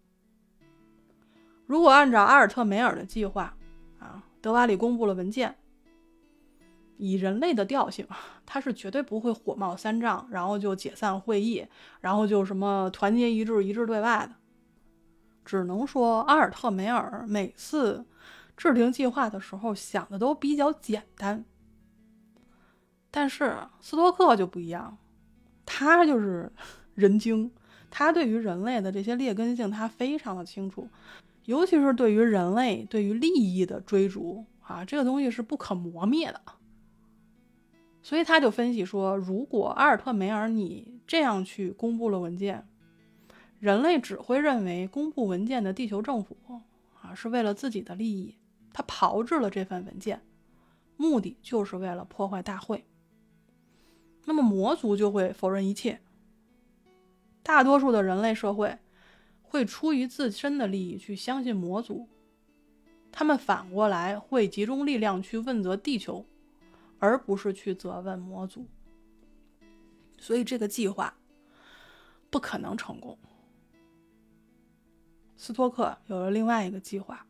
[1.64, 3.56] 如果按照阿尔特梅尔的计划，
[3.98, 5.56] 啊，德瓦里公布了文件，
[7.00, 8.06] 以人类的调性，
[8.44, 11.66] 他是绝对不会火冒三丈，然后就解散会议，
[12.02, 14.34] 然后就什么团结一致、一致对外的。
[15.42, 18.04] 只能说阿尔特梅尔每次
[18.56, 21.42] 制定计划的时候想的都比较简单，
[23.10, 24.98] 但是斯托克就不一样，
[25.64, 26.52] 他就是
[26.94, 27.50] 人精，
[27.90, 30.86] 他对于人类的这些劣根性他非常的清楚，
[31.46, 36.40] 尤其是对于人类对于利益的追逐啊，这个东西是不可磨灭的。
[38.02, 42.66] 所以他就分析说，如果阿尔特梅尔你这样去公布了文件。
[43.58, 46.34] 人类只会认为公布文件的地球政府
[47.02, 48.36] 啊是为了自己的利益，
[48.72, 50.22] 他炮制了这份文件，
[50.96, 52.86] 目的就是为了破坏大会。
[54.24, 56.00] 那么魔族就会否认一切，
[57.42, 58.78] 大多数的人类社会
[59.42, 62.08] 会出于自身的利益去相信魔族，
[63.12, 66.24] 他们反过来会集中力量去问责地球，
[67.00, 68.64] 而不是去责问魔族。
[70.16, 71.14] 所以这个计划
[72.30, 73.18] 不可能成功。
[75.36, 77.26] 斯托克有了另外一个计划，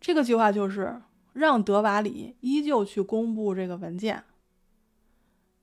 [0.00, 1.00] 这个计划就是
[1.32, 4.24] 让德瓦里依旧去公布这个文件，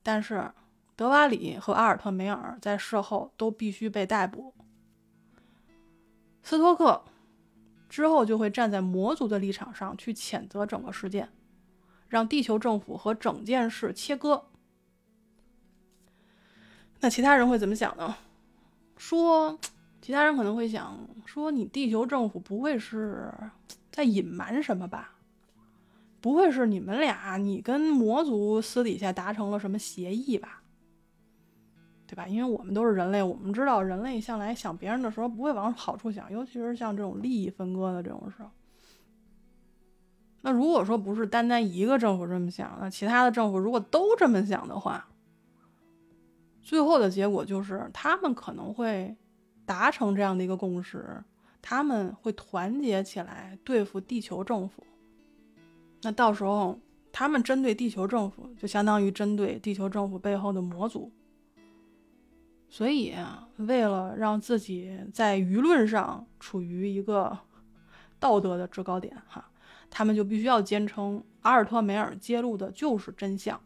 [0.02, 0.50] 但是
[0.96, 4.54] 德瓦里和阿尔特梅尔在事后都必须被逮捕。
[6.42, 7.04] 斯托克
[7.90, 11.28] 之后就会站在魔族的立场上去谴责整个事件，
[12.08, 14.44] 让地球政府和整件事切割。
[17.00, 18.16] 那其他人会怎么想呢？
[18.96, 19.58] 说。
[20.02, 23.28] 其他人可能会想说：“你地球政府不会是
[23.90, 25.16] 在隐瞒什么吧？
[26.20, 30.62] 不会是你们俩，你跟魔族私底下达成了什么协议吧？
[32.06, 32.28] 对吧？
[32.28, 38.50] 因为我们都是人类，我们知道人类向来想别人的时候不会往好处想，尤其是像这种利益分割的这种事候。
[40.46, 45.08] 那如果说不是单单一个政府这么想，那其他的政府如果都这么想的话，
[46.62, 49.14] 最后的结果就是他们可能会。”
[49.66, 51.24] 达成这样的一个共识，
[51.60, 54.80] 他们会团结起来对付地球政府。
[56.02, 56.78] 那到时候，
[57.10, 61.10] 他们针对地球政府，就相当于针对地球政府背后的魔族。
[62.68, 67.36] 所以啊，为了让自己在舆论上处于一个
[68.20, 69.50] 道德的制高点，哈，
[69.90, 73.60] 他们就必须要坚称阿尔特梅尔揭露的就是真相，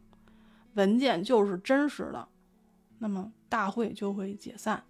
[0.75, 2.29] 文件就是真实的，
[2.99, 4.85] 那么大会就会解散。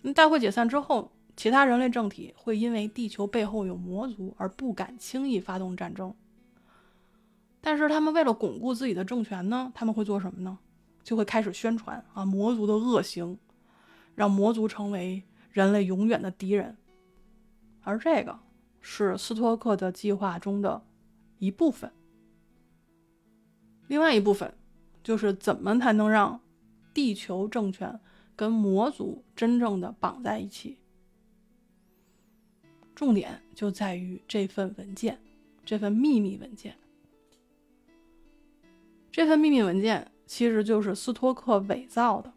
[0.00, 6.14] 那大会解散之后，其他人类政体会因为地球背后有魔族而不敢轻易发动战争。
[7.60, 10.58] 但是他们为了巩固自己的政权呢，他们会做什么呢？
[11.04, 13.38] 就会开始宣传啊魔族的恶行，
[14.14, 16.76] 让魔族成为人类永远的敌人。
[17.82, 18.38] 而这个
[18.82, 20.82] 是斯托克的计划中的
[21.38, 21.90] 一部分。
[23.86, 24.52] 另外一部分
[25.02, 26.38] 就是怎么才能让
[26.92, 27.98] 地球政权。
[28.34, 30.78] 跟魔族真正的绑在一起，
[32.94, 35.20] 重点就在于这份文件，
[35.64, 36.74] 这份秘密文件。
[39.12, 42.32] 这份秘密文件其实就是斯托克伪造的，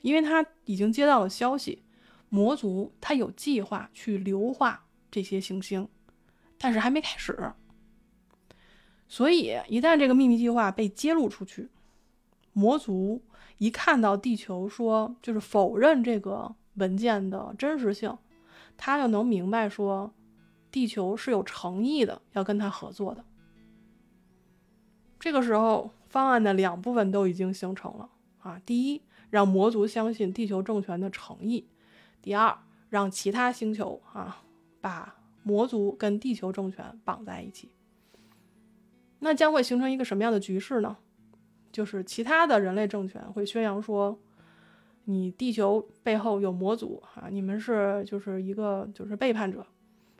[0.00, 1.82] 因为他已经接到了消息，
[2.30, 5.88] 魔族他有计划去硫化这些行星，
[6.58, 7.52] 但是还没开始。
[9.08, 11.68] 所以一旦这个秘密计划被揭露出去，
[12.52, 13.22] 魔族。
[13.56, 18.16] 一看到地球说就是否认这个文件的真实性，
[18.76, 20.14] 他就能明白说，
[20.70, 23.24] 地球是有诚意的要跟他合作的。
[25.18, 28.62] 这个时候，方案的两部分都已经形成了啊。
[28.64, 31.64] 第一，让魔族相信地球政权的诚意；
[32.22, 32.56] 第二，
[32.90, 34.44] 让其他星球啊
[34.88, 37.70] 把魔族跟地球政权绑在一起。
[39.18, 40.96] 那将会形成一个什么样的局势呢？
[41.70, 44.18] 就是其他的人类政权会宣扬说，
[45.04, 49.66] 你地球背后有魔族啊，你们是就是一个就是背叛者，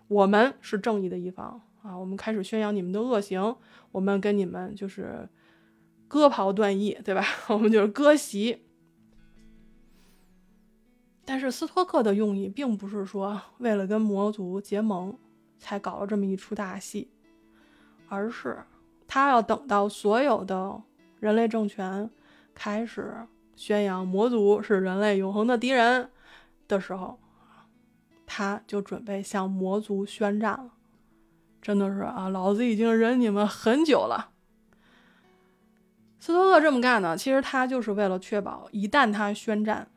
[0.06, 3.56] 我们是正义的一方啊，我们开始宣扬你们的恶行，
[3.90, 5.26] 我们跟你们就是
[6.06, 7.24] 割袍断义，对吧？
[7.48, 8.67] 我们就是割席。
[11.30, 15.14] 但是斯托克的用意并不是说 为了跟魔族结盟
[15.58, 17.10] 才搞了这么一出大戏，
[18.08, 18.64] 而是
[19.06, 20.80] 他要等到所有的。
[21.20, 22.08] 人类政权
[22.54, 23.12] 开始
[23.56, 26.10] 宣扬魔族是人类永恒的敌人
[26.66, 27.18] 的时候，
[28.24, 30.70] 他就准备向魔族宣战了。
[31.60, 34.30] 真的是啊，老子已经忍你们很久了。
[36.20, 39.90] 斯托克这么干呢，其实他就是为了确保，一旦他宣战，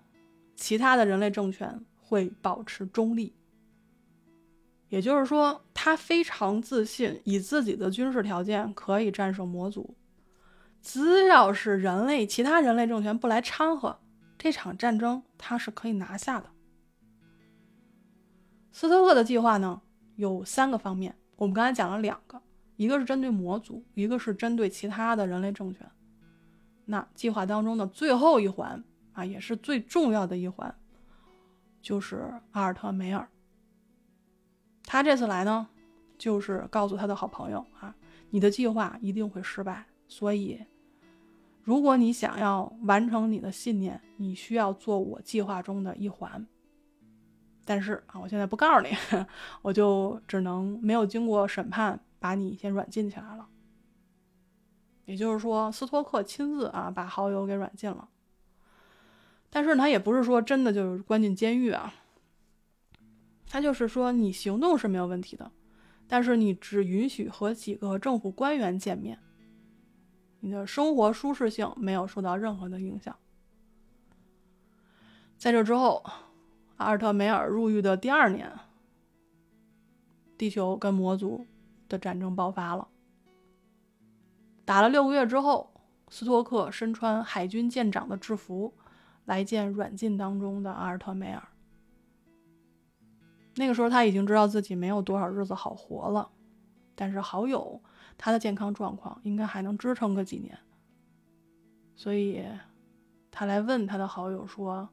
[0.62, 3.34] 其他的人类政权会保持中立。
[4.90, 9.96] 也就是说，他非常自信，以自己的军事条件可以战胜魔族。
[10.84, 14.00] 只要是人类其他人类政权不来掺和，
[14.38, 16.50] 这场战争他是可以拿下的。
[18.72, 19.82] 斯托克的计划呢，
[20.16, 22.40] 有三个方面，我们刚才讲了两个，
[22.76, 25.90] 一个是针对魔族，一个是针对其他的人类政权。
[26.86, 28.84] 那计划当中的最后一环
[29.14, 30.74] 啊，也是最重要的一环，
[31.82, 33.28] 就是阿尔特梅尔。
[34.84, 35.68] 他这次来呢，
[36.18, 37.96] 就是告诉他的好朋友啊，
[38.30, 40.60] 你的计划一定会失败，所以，
[41.64, 46.46] 如果你想要完成你的信念，你需要做我计划中的一环。
[47.64, 48.90] 但是啊，我现在不告诉你，
[49.62, 53.48] 我就只能没有经过审判，把你先软禁起来了。
[55.06, 58.10] 也就是说，斯托克亲自啊把好友给软禁了。
[59.52, 61.94] 但是他也不是说真的就是关进监狱啊。
[63.46, 65.52] 他就是说，你行动是没有问题的，
[66.08, 69.20] 但是你只允许和几个政府官员见面，
[70.40, 73.14] 你的生活舒适性没有受到任何的影响。
[75.38, 76.02] 在这之后，
[76.78, 78.50] 阿尔特梅尔入狱的第二年，
[80.38, 81.46] 地球跟魔族
[81.90, 82.88] 的战争爆发了。
[84.64, 85.74] 打了六个月之后，
[86.08, 88.74] 斯托克身穿海军舰长的制服
[89.32, 91.42] 来见软禁当中的阿尔特梅尔。
[93.56, 96.30] 那个时候他已经知道自己没有多少日子好活了，
[96.96, 97.82] 但是好友
[98.18, 100.60] 他的健康状况应该还能支撑个几年，
[101.96, 102.44] 所以
[103.32, 104.90] 他来问他的好友说，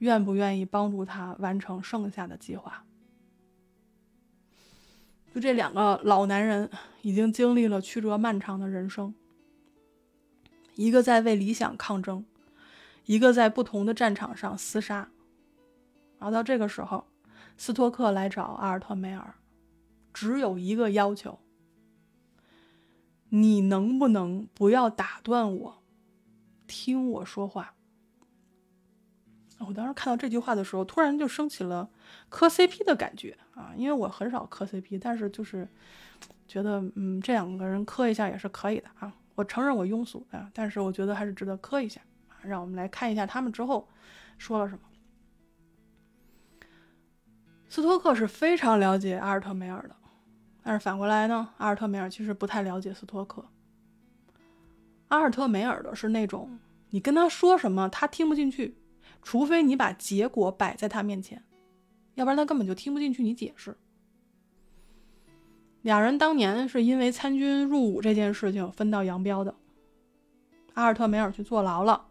[0.00, 2.84] 愿不愿意帮助他完成剩下的计划？
[5.32, 9.14] 就这两个老男人已经经历了曲折漫长的人生，
[10.74, 12.26] 一个在为理想抗争，
[13.06, 15.08] 一个在不同的战场上厮杀，
[16.18, 17.06] 然后到这个时候。
[17.58, 19.34] 斯托克来找阿尔特梅尔，
[20.12, 21.38] 只有一个要求：
[23.30, 25.82] 你能不能不要打断我，
[26.66, 27.72] 听我说话？
[29.60, 31.88] 我当时看到这句话的时候，突然就升起了
[32.28, 33.72] 磕 CP 的感觉啊！
[33.74, 35.66] 因为我很少磕 CP，但是就是
[36.46, 39.10] 觉得，嗯，这两个人磕一下也是可以的啊。
[39.34, 42.02] 我承认我庸俗啊，但是我觉得还是值得磕一下。
[42.46, 43.88] 让我们来看一下他们之后
[44.38, 44.80] 说了什么。
[47.68, 49.96] 斯托克是非常了解阿尔特梅尔的，
[50.62, 53.44] 但是反过来呢，阿尔特梅尔其实不太了解斯托克。
[55.08, 56.58] 阿尔特梅尔的是那种
[56.90, 58.78] 你跟他说什么他听不进去，
[59.22, 61.44] 除非你把结果摆在他面前，
[62.14, 63.76] 要不然他根本就听不进去你解释。
[65.82, 69.54] 两人当年是因为参军入伍这件事情分道扬镳的，
[70.74, 72.06] 阿尔特梅尔去坐牢了，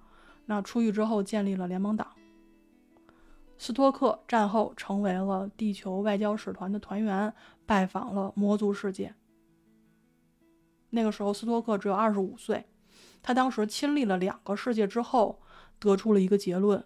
[0.45, 2.07] 那出狱之后建立了联盟党。
[3.57, 7.33] 斯托克战后成为了地球外交使团的团员，
[7.65, 9.15] 拜访了魔族世界。
[10.89, 12.65] 那个时候，斯托克只有二十五岁，
[13.23, 15.41] 他当时亲历了两个世界之后，
[15.79, 16.85] 得出了一个结论，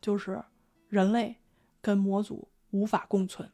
[0.00, 0.42] 就是
[0.88, 1.36] 人类
[1.80, 3.48] 跟魔族无法共存。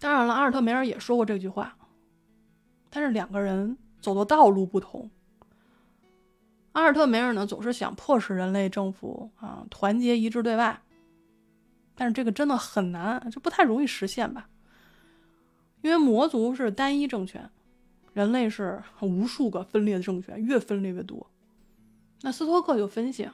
[0.00, 1.76] 当然了，阿尔特梅尔也说过这句话，
[2.90, 5.10] 但是两个人走的道路不同。
[6.72, 10.80] 阿尔特梅尔呢，总是想迫使人类政府啊团结一致对外，
[11.94, 14.48] 但是这个真的很难，就不太容易实现吧。
[15.80, 17.50] 因为魔族是单一政权，
[18.12, 21.30] 人类是无数个分裂的政权，越分裂越多。
[22.22, 23.28] 那斯托克就分析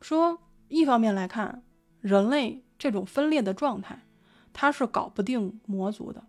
[0.00, 1.62] 说，一方面来看，
[2.00, 4.02] 人类这种分裂的状态，
[4.52, 6.24] 他是搞不定魔族的，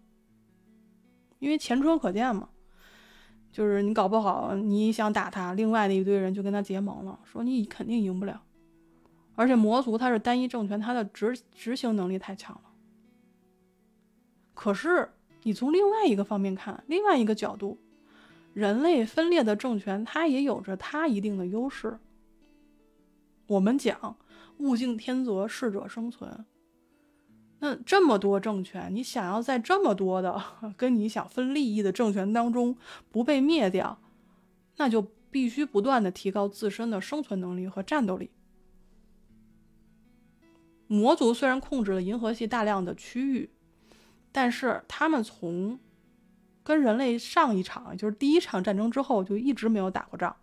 [1.40, 2.50] 因为前车可鉴嘛。
[3.52, 8.42] 就是你搞不好，你想打他，另外的一堆人就跟他结盟了，说你肯定赢不了。
[9.36, 12.62] 而且魔族它是单一政权，它的执执行能力太强了。
[14.54, 15.10] 可是
[15.44, 17.80] 你从另外一个方面看，另外一个角度，
[18.54, 21.98] 人类分裂的政权它也有着它一定的优势。
[23.48, 24.18] 我们讲
[24.58, 26.46] 物竞天择，适者生存。
[27.62, 30.42] 那这么多政权，你想要在这么多的
[30.78, 32.78] 跟你想分利益的政权当中
[33.12, 34.00] 不被灭掉，
[34.78, 38.30] 那就必须不断的提高自身的生存能力和战斗力。
[40.88, 43.50] 魔族虽然控制了银河系大量的区域，
[44.32, 45.78] 但是他们从
[46.64, 50.36] 跟人类上一场，就是第一场战争之后，就一直没有打过仗，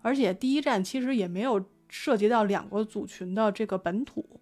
[0.00, 4.35] 而且第一战其实也没有涉及到两个族群的这个本土。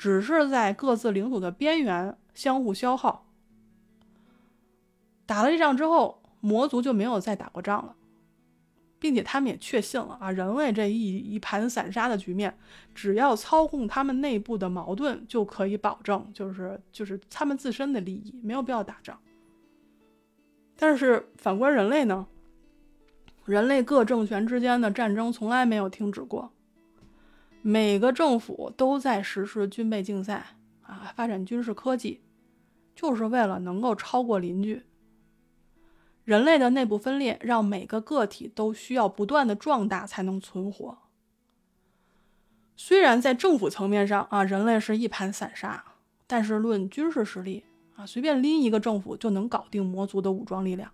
[0.00, 3.26] 只是在各自领土的边缘相互消耗。
[5.26, 7.94] 打了这仗之后，魔族就没有再打过仗了，
[8.98, 12.56] 并且他们也确信了啊，人类这一一盘散沙的局面，
[12.94, 19.20] 只要操控他们内部的矛盾，就可以保证就是就是他们自身的利益，没有必要打仗。
[20.78, 22.26] 但是反观人类呢，
[23.44, 26.50] 人类各政权之间的战争从来没有停止过，
[27.62, 32.20] 每个政府都在实施军备竞赛啊，发展军事科技，
[32.94, 34.82] 就是为了能够超过邻居。
[36.24, 40.98] 人类的内部分裂让每个个体都需要不断的壮大才能存活。
[42.76, 45.84] 虽然在政府层面上啊，人类是一盘散沙，
[46.26, 47.64] 但是论军事实力
[47.96, 50.90] 啊，随便拎一个政府就能搞定魔族的武装力量。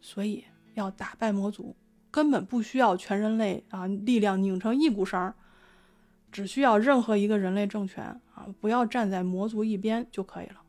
[0.00, 1.76] 所以要打败魔族，
[2.10, 5.34] 根本不需要全人类啊力量拧成一股绳儿，
[6.32, 10.62] 只需要任何一个人类政权啊不要站在魔族一边就可以了。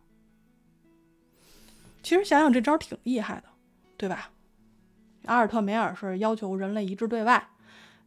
[2.02, 3.48] 其实想想这招挺厉害的，
[3.98, 4.32] 对吧？
[5.26, 7.50] 阿尔特梅尔是要求人类一致对外，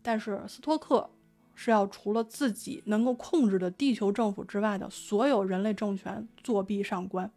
[0.01, 1.11] 但是斯托克
[1.55, 7.31] 是要除了自己能够控制的地球政府之外的所有人类政权作弊上观。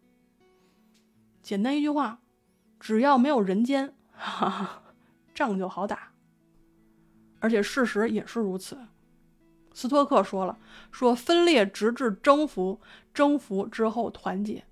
[1.42, 2.20] 简单一句话，
[2.80, 4.82] 只要没有人间，哈哈，
[5.36, 6.14] 仗就好打。
[7.40, 8.76] 而且事实也是如此。
[9.72, 10.58] 斯托克说了，
[10.90, 12.80] 说分裂直至征服，
[13.14, 14.64] 征服之后团结。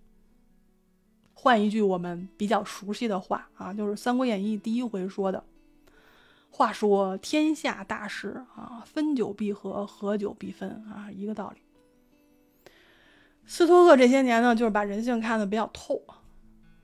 [1.33, 5.43] 换一句我们比较熟悉的话啊，就是《三国演义》第一回说的
[6.49, 11.61] ：“话说天下大事啊，分久必合，合久必分啊，一个道理。”
[13.45, 16.01] 斯托克这些年呢，就是把人性看得比较透，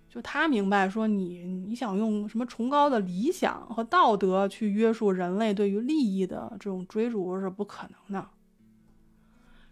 [0.09, 8.29] 就他明白说，你你想用什么崇高的理想和道德去约束人类对于利益的这种追逐是不可能的，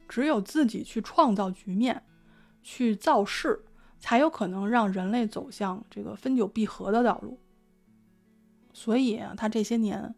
[0.08, 2.04] 只有自己去创造局面，
[2.62, 3.64] 去造势。
[4.00, 7.40] 才有可能让人类走向这个分久必合的道路。
[8.72, 10.14] 所以，他这些年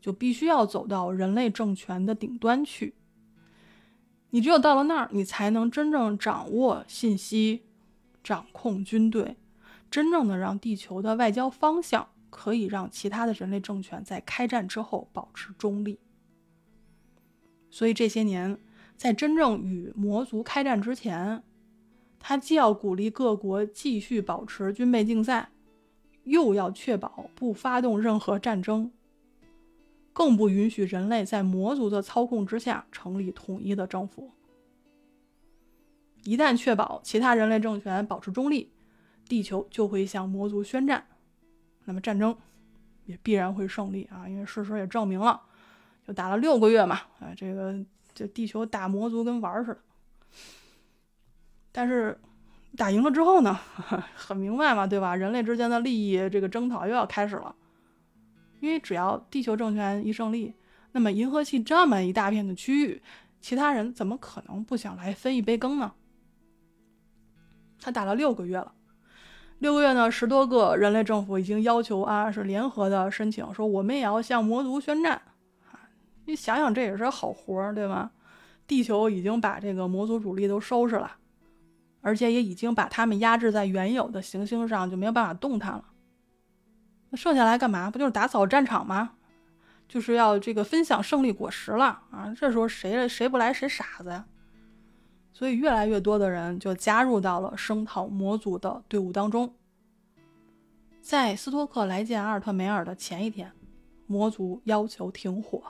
[0.00, 2.94] 就必须要走到人类政权的顶端去。
[4.30, 7.64] 你只有到了那儿，你才能真正掌握信息，
[8.22, 9.36] 掌控军队，
[9.90, 15.98] 真正的让地球的外交方向可以让其他的人类政权在开战之后保持中立。
[17.70, 18.58] 所以这些年，
[18.96, 21.42] 在真正与魔族开战之前。
[22.18, 25.50] 他既要鼓励各国继续保持军备竞赛，
[26.24, 28.90] 又要确保不发动任何战争，
[30.12, 34.32] 更不允许人类在魔族的操控之下成立统一的政府。
[36.24, 38.72] 一旦确保其他人类政权保持中立，
[39.28, 41.06] 地球就会向魔族宣战，
[41.84, 42.36] 那么战争
[43.04, 44.28] 也必然会胜利啊！
[44.28, 45.40] 因为事实也证明了，
[46.06, 47.74] 就打了六个月嘛，啊，这个
[48.14, 49.80] 这地球打魔族跟玩儿似的。
[51.72, 52.18] 但是
[52.76, 53.58] 打赢了之后呢，
[54.14, 55.14] 很明白嘛，对吧？
[55.14, 57.54] 人类之间的利益这个争讨又要开始了。
[58.60, 60.54] 因为只要地球政权一胜利，
[60.92, 63.02] 那么银河系这么一大片的区域，
[63.40, 65.92] 其他人怎么可能不想来分一杯羹呢？
[67.78, 68.72] 他打了六个月了，
[69.58, 75.20] 六个月呢，十多个人类政府已经要求啊，是联合的申请，说我们也要向魔族宣战
[75.70, 75.88] 啊！
[76.26, 78.10] 你想想，这也是好活儿，对吧？
[78.66, 81.16] 地球已经把这个魔族主力都收拾了。
[82.02, 85.84] 而且也已经把他们压制在原有的行星上，就没有办法动弹了。
[87.10, 87.90] 那剩下来干嘛？
[87.90, 89.12] 不就是打扫战场吗？
[89.88, 92.32] 就是要这个分享胜利果实了啊！
[92.38, 94.24] 这时候谁谁不来谁傻子呀？
[95.36, 99.52] 所以越来越多的人就加入到了声讨魔族的队伍当中。
[101.02, 103.52] 在斯托克来见阿尔特梅尔的前一天，
[104.06, 105.62] 魔族要求停火。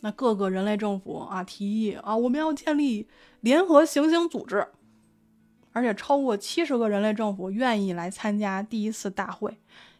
[0.00, 3.06] 那各个人类政府啊提议啊，我们要建立
[3.40, 4.66] 联合行星组织，
[5.70, 9.58] 而且超过七十个人类政府愿意来参加第一次大会，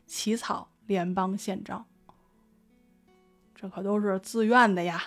[0.08, 1.86] 起草联邦宪章。
[3.54, 5.00] 这可都是自愿的呀，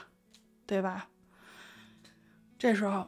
[0.65, 1.09] 对吧？
[2.66, 3.07] 这时候，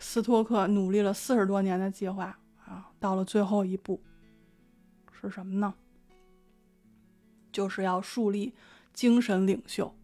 [0.00, 4.02] 斯托克努力了四十多年的计划啊，到了最后一步，
[5.12, 5.74] 是什么呢？
[7.52, 8.52] 就是要树立
[8.92, 9.94] 精神领袖。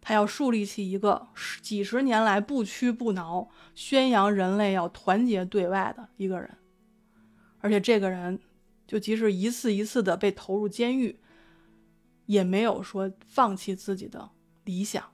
[0.00, 1.28] 他要树立起一个
[1.62, 6.58] 几十年来不屈不挠、宣扬人类要团结对外的一个人，
[7.60, 8.40] 而且这个人
[8.84, 11.20] 就即使一次一次的被投入监狱，
[12.24, 14.28] 也没有说放弃自己的
[14.64, 15.12] 理想。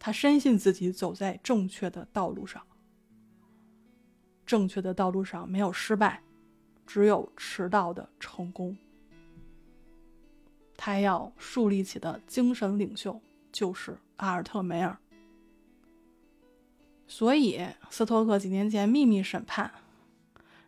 [0.00, 2.60] 他深信自己走在正确的道路上，
[4.44, 6.20] 正确的道路上没有失败，
[6.84, 8.76] 只有迟到的成功。
[10.76, 13.20] 他要树立起的精神领袖。
[13.52, 14.96] 就是阿尔特梅尔，
[17.08, 19.68] 所以斯托克几年前秘密审判，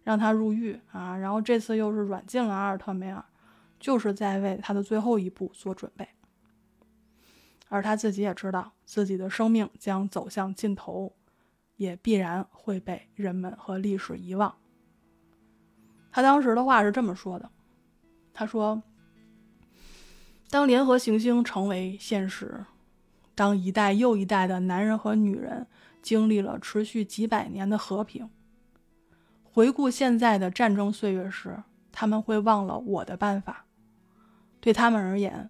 [0.03, 3.25] 让他入狱啊，然后这次又是软禁了阿尔特梅尔，
[3.79, 6.09] 就是在为他的最后一步做准备。
[7.73, 11.17] 而他自己也知道自己的生命将走向尽头，
[11.77, 14.55] 也必然会被人们和历史遗忘。
[16.11, 17.51] 他当时的话是这么说的
[18.35, 18.83] ：“他说，
[20.51, 22.63] 当联合行星成为现实，
[23.35, 25.67] 当一代又一代的男人和女人
[26.03, 28.29] 经历了持续几百年的和平，
[29.43, 33.65] 回顾现在的战争岁月时，他们会忘了我的办法。
[34.61, 35.49] 对他们而言。”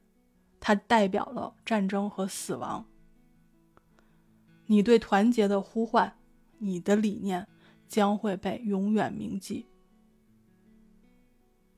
[0.65, 2.87] 它代表了战争和死亡。
[4.67, 6.17] 你对团结的呼唤，
[6.59, 7.49] 你的理念
[7.89, 9.67] 将会被永远铭记。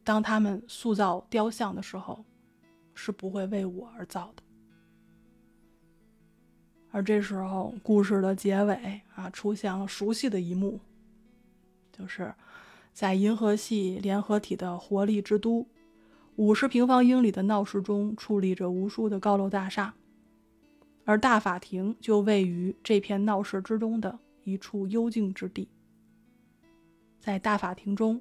[0.05, 2.27] 当他们塑造雕像的时候，
[2.95, 4.43] 是不会为我而造的。
[6.91, 10.79] 而这时候，故事的结尾啊，出现了熟悉的一幕，
[11.91, 12.35] 就是
[12.93, 15.67] 在银河系联合体的活力之都。
[16.37, 19.95] 五十平方英里的闹市中矗立着无数的高楼大厦，
[21.05, 25.69] 而大法庭就位于这片闹市之中的一处幽静之地。
[27.21, 28.21] 在大法庭中，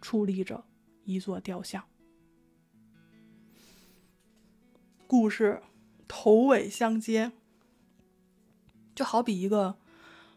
[0.00, 0.64] 矗立着
[1.04, 1.82] 一座雕像。
[5.08, 5.60] 故事
[6.06, 7.32] 头尾相接，
[8.94, 9.76] 就好比一个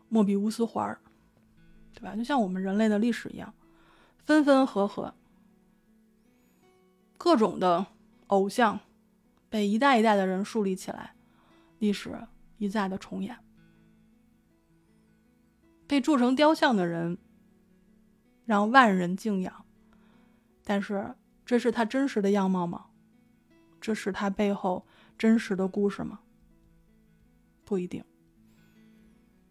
[0.09, 0.97] 莫比乌斯环
[1.93, 2.15] 对吧？
[2.15, 3.53] 就像我们人类的历史一样，
[4.25, 5.13] 分分合合。
[7.23, 7.85] 各种的
[8.27, 8.79] 偶像
[9.47, 11.13] 被一代一代的人树立起来，
[11.77, 13.37] 历史一再的重演。
[15.85, 17.19] 被铸成雕像的人
[18.43, 19.65] 让万人敬仰，
[20.63, 21.13] 但是
[21.45, 22.87] 这是他真实的样貌吗？
[23.79, 26.21] 这是他背后真实的故事吗？
[27.63, 28.03] 不一定。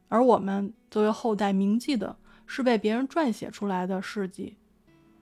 [0.08, 2.18] 而我们作为后代铭记的
[2.48, 4.58] 是被别人撰写出来的事迹，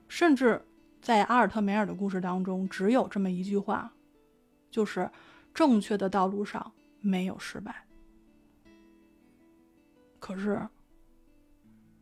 [0.08, 0.64] 甚至。
[1.08, 3.90] 在阿尔特梅尔的故事当中，只有这么一句话，
[4.70, 5.10] 就是
[5.54, 7.86] 正确的道路上没有失败。
[10.18, 10.68] 可是，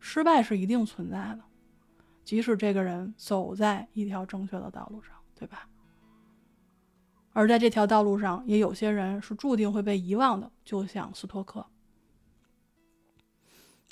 [0.01, 1.39] 失败是一定存在的，
[2.25, 5.69] 即使这个人走在一条正确的道路上，对吧？
[7.31, 11.65] 而在这条道路上，也有些人是注定会被遗忘的，就像斯托克。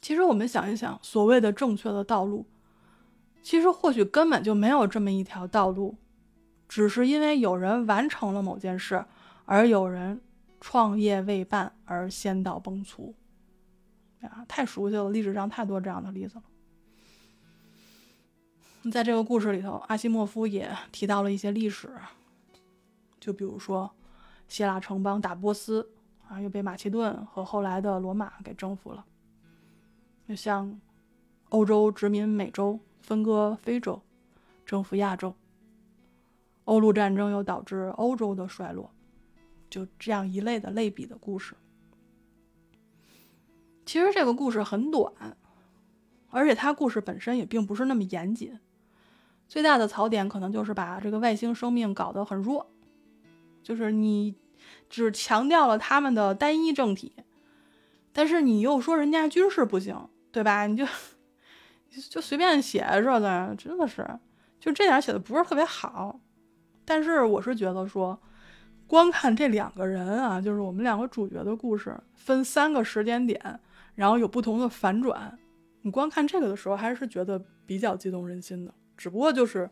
[0.02, 2.46] 其实我们想一想，所谓的正确的道路。
[3.46, 5.96] 其实或许根本就没有这么一条道路，
[6.68, 9.06] 只是因为有人完成了某件事，
[9.46, 10.20] 而有人
[10.60, 13.14] 创业未半而先到崩殂。
[14.22, 16.44] 啊，太熟悉了，历史上太多这样的例子了。
[18.92, 21.94] 在这个故事里头，阿西莫夫也提到了一些历史，
[23.20, 23.92] 就比如说
[24.48, 25.88] 希腊城邦打波斯
[26.28, 29.06] 啊，又被马其顿和后来的罗马给征服了。
[30.28, 30.82] 就像
[31.50, 32.80] 欧洲殖民美洲。
[33.02, 34.02] 分割非洲，
[34.66, 35.36] 征服亚洲。
[36.64, 38.90] 欧陆战争又导致欧洲的衰落，
[39.70, 41.54] 就这样一类的类比的故事。
[43.86, 45.38] 其实这个故事很短，
[46.32, 48.60] 而且它故事本身也并不是那么严谨。
[49.48, 52.72] 最大的槽点可能就是把这个外星生命搞得很弱，
[53.62, 54.34] 就是你
[54.90, 57.14] 只强调了他们的单一政体，
[58.12, 60.66] 但是你又说人家军事不行，对吧？
[60.66, 60.88] 你就。
[62.10, 64.08] 就随便写说的，真的是，
[64.60, 66.20] 就这点写的不是特别好。
[66.84, 68.20] 但是我是觉得说，
[68.88, 73.60] 光看这两个人啊，就是我们两个主角的故事，分三个时间点，
[73.96, 75.38] 然后有不同的反转，
[75.82, 78.74] 你光看这个的时候，还是觉得比较激动人心的。
[78.96, 79.70] 只不过就是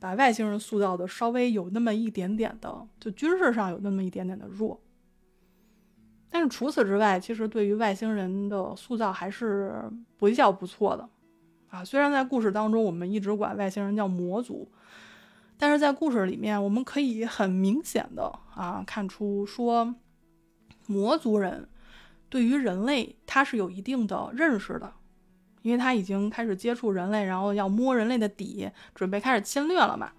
[0.00, 4.80] 把外星人塑造的稍微有那么一点点的，就军事上有那么一点点的弱。
[6.30, 9.82] 但是除此之外，其实对于外星人的塑造还是
[10.18, 11.08] 比较不错的。
[11.70, 14.70] 啊，虽然在故事当中，我们一直管外星人叫魔族，
[15.58, 19.94] 但是在故事里面，我们可以很明显的啊看出说，
[20.86, 21.68] 魔族人
[22.30, 24.92] 对于人类他是有一定的认识的，
[25.62, 30.12] 因为他已经开始接触人类，然后要摸人类的底，准备开始侵略了嘛。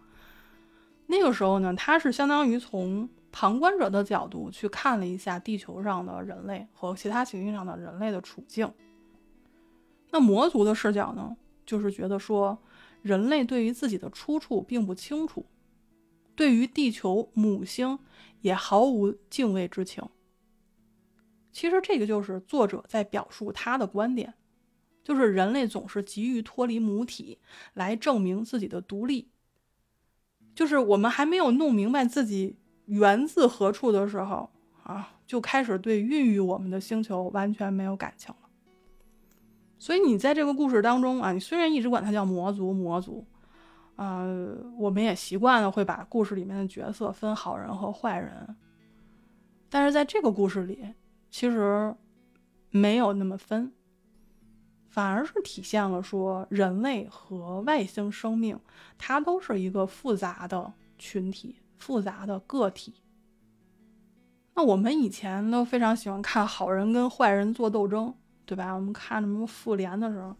[1.07, 8.71] 那个时候呢，他是相当于从旁观者的角度去看了一下地球上的人类和其他行星上的人类的处境。
[10.11, 12.57] 那魔族的视角呢，就是觉得说，
[13.01, 15.45] 人类对于自己的出处并不清楚，
[16.35, 17.99] 对于地球母星
[18.41, 20.03] 也毫无敬畏之情。
[21.51, 24.33] 其实这个就是作者在表述他的观点，
[25.03, 27.39] 就是人类总是急于脱离母体
[27.73, 29.29] 来证明自己的独立，
[30.55, 34.49] 就是我们还没有弄明白自己源自何处的时候
[34.83, 38.33] 啊，就开始对孕育我们的星球完全没有感情。
[39.79, 43.25] 所以你在这个故事当中啊，你虽然一直管它叫魔族，魔族，
[43.95, 48.55] 呃，我们也习惯了会把故事里面的角色分好人和坏人，
[49.69, 50.93] 但是在这个故事里，
[51.31, 51.95] 其实
[52.69, 53.71] 没有那么分，
[54.89, 58.59] 反而是体现了说人类和外星生命，
[58.97, 62.95] 它都是一个复杂的群体，复杂的个体。
[64.55, 68.13] 那我们以前都非常喜欢看好人跟坏人做斗争，
[68.49, 68.73] 对吧？
[68.73, 70.35] 我们看什么复联的时候，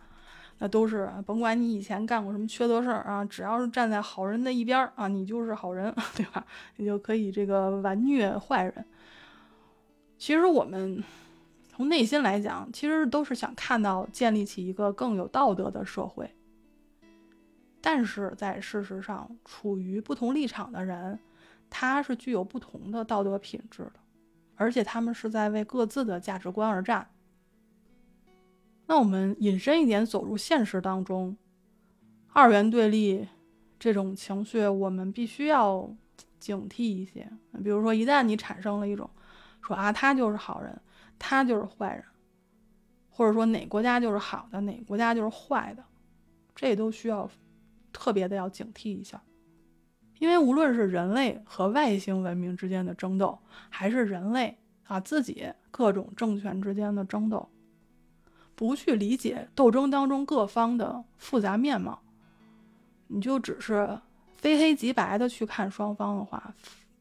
[0.58, 6.44] 那都是甭管你以前干过什么缺德事儿啊，只要是站在好人的一边啊，你就是好人， 对吧？
[6.78, 8.84] 你就可以这个完虐坏人。
[10.18, 11.04] 其实我们
[11.68, 16.34] 从内心来讲，其实都是想看到建立起一个更有道德的社会。
[17.80, 21.20] 但是在事实上，处于不同立场的人，
[21.70, 23.94] 他是具有不同的道德品质的。
[24.56, 27.08] 而且他们是在为各自的价值观而战。
[28.90, 31.38] 那我们引申一点，走入现实当中，
[32.34, 33.28] 二元对立
[33.78, 35.96] 这种情绪，我们必须要
[36.40, 37.32] 警惕一些。
[37.64, 39.08] 比如说，一旦你产生了一种
[39.62, 40.82] 说啊，他就是好人，
[41.20, 42.04] 他就是坏人，
[43.12, 45.86] 或者说哪国家就是好的，哪国家就是坏的，
[46.56, 47.30] 这都需要
[47.94, 49.22] 特别的要警惕一下。
[50.18, 53.38] 因为无论是人类和外星文明之间的争斗，
[53.70, 57.48] 还是人类啊自己各种政权之间的争斗，
[58.60, 61.98] 不去理解斗争当中各方的复杂面貌，
[63.08, 63.98] 你就只是
[64.36, 66.54] 非黑即白的去看双方的话，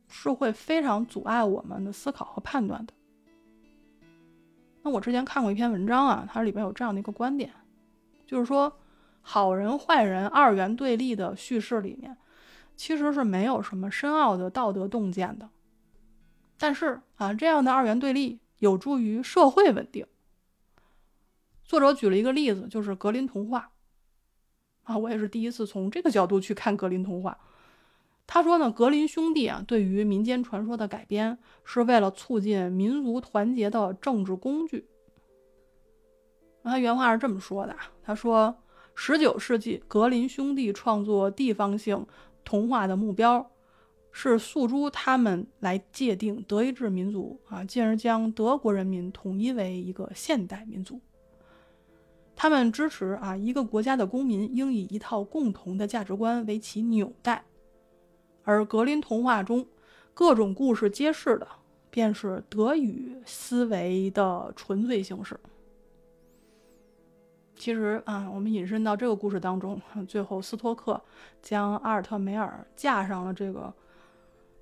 [0.07, 2.95] 是会非常阻碍我们的思考和判断的。
[4.83, 7.53] 那我之前看过一篇文章啊，它里边有这样的一个观点，
[8.25, 8.73] 就是说
[9.21, 12.17] 好人坏人二元对立的叙事里面。
[12.77, 15.51] 其实是没有什么深奥的道德洞见的，
[16.57, 20.07] 但是啊，这样的二元对立有助于社会稳定。
[21.69, 23.71] 作者举了一个例子，就是格林童话。
[24.85, 27.39] 啊，我也是第一次从这个角度去看格林童话。
[28.27, 34.89] 他说呢，格林兄弟啊，对于民间传说的改编，是为了促进民族团结的政治工具。
[36.63, 38.63] 他原话是这么说的：他说，
[38.95, 42.07] 十九世纪格林兄弟创作地方性。
[42.45, 43.51] 童话的目标
[44.11, 50.99] 是诉诸他们来界定德意志民族啊，进而将德国人民统一为一个现代民族。
[52.41, 57.45] 他们支持啊，一个国家的公民应以一套共同的价值观为其纽带。
[58.45, 59.67] 而格林童话中
[60.15, 61.49] 各种故事揭示的，
[61.91, 65.37] 便是德语思维的纯粹形式。
[67.57, 71.03] 其实啊，我们引申到这个故事当中，最后斯托克
[71.43, 73.75] 将阿尔特梅尔架上了这个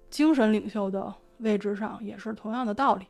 [0.08, 3.04] 精神领袖的位置上，也是同样的道理。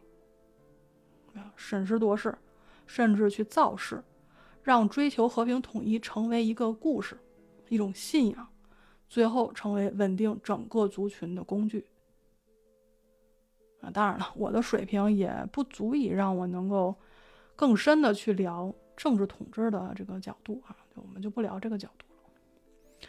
[1.54, 2.36] 审时度势，
[2.84, 4.02] 甚至去造势，
[4.66, 7.16] 让追求和平统一成为一个故事，
[7.68, 8.48] 一种信仰，
[9.08, 11.86] 最后成为稳定整个族群的工具。
[13.80, 16.92] 啊，当然了，我的水平也不足以让我能够
[17.54, 18.74] 更深的去聊。
[18.96, 23.08] 政治统治的这个角度啊，我们就不聊这个角度了。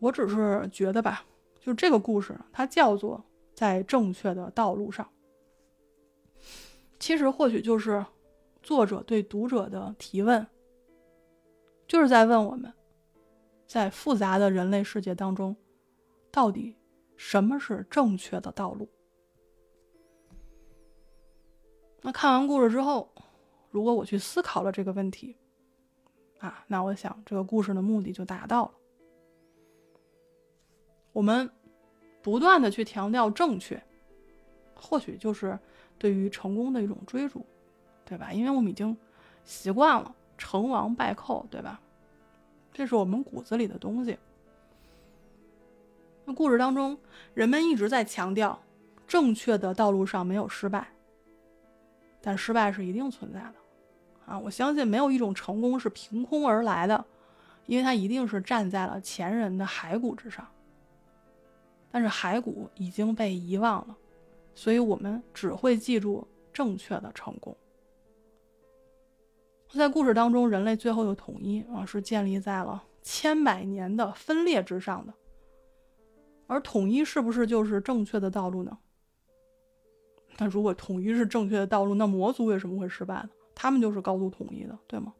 [0.00, 1.24] 我只是觉得吧，
[1.60, 3.24] 就这个故事，它叫做
[3.54, 5.08] 在正确的道路上。
[6.98, 8.04] 其实或许就是
[8.60, 10.44] 作者对读者的提问，
[11.90, 12.72] 就是在问我们，
[13.66, 15.56] 在复杂的人类世界当中，
[16.30, 16.76] 到底
[17.16, 18.88] 什么是正确的道路？
[22.00, 23.12] 那看完故事之后。
[23.72, 25.36] 如果我去思考了这个问题，
[26.40, 28.72] 啊，那我想这个故事的目的就达到了。
[31.12, 31.48] 我们
[32.20, 33.80] 不断的去强调正确，
[34.74, 35.56] 或许就是
[35.98, 37.46] 对于成功的一种追逐，
[38.04, 38.32] 对吧？
[38.32, 38.96] 因为我们已经
[39.44, 41.78] 习惯了成王败寇，对吧？
[42.72, 44.18] 这是我们骨子里的东西。
[46.24, 46.98] 那故事当中，
[47.34, 48.58] 人们一直在强调
[49.06, 50.88] 正确的道路上没有失败，
[52.22, 53.54] 但失败是一定存在的。
[54.24, 57.04] 啊，我相信没有一种成功是凭空而来的，
[57.66, 60.46] 因为它一定是站在了前人的骸骨之上。
[61.90, 63.96] 但是骸骨已经被遗忘了，
[64.54, 67.54] 所以我们只会记住正确的成功。
[69.78, 75.14] 在故事当中，人类最后的统一啊，是建立在了千百年的分裂之上的。
[76.48, 78.76] 而统一是不是就是正确的道路呢？
[80.38, 83.30] 那如果统一是正确的道路，那魔族为什么会失败呢？
[83.54, 85.14] 他们就是高度统一的，对吗？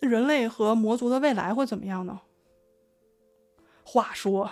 [0.00, 2.20] 人类和魔族的未来会怎么样呢？
[3.82, 4.50] 话说，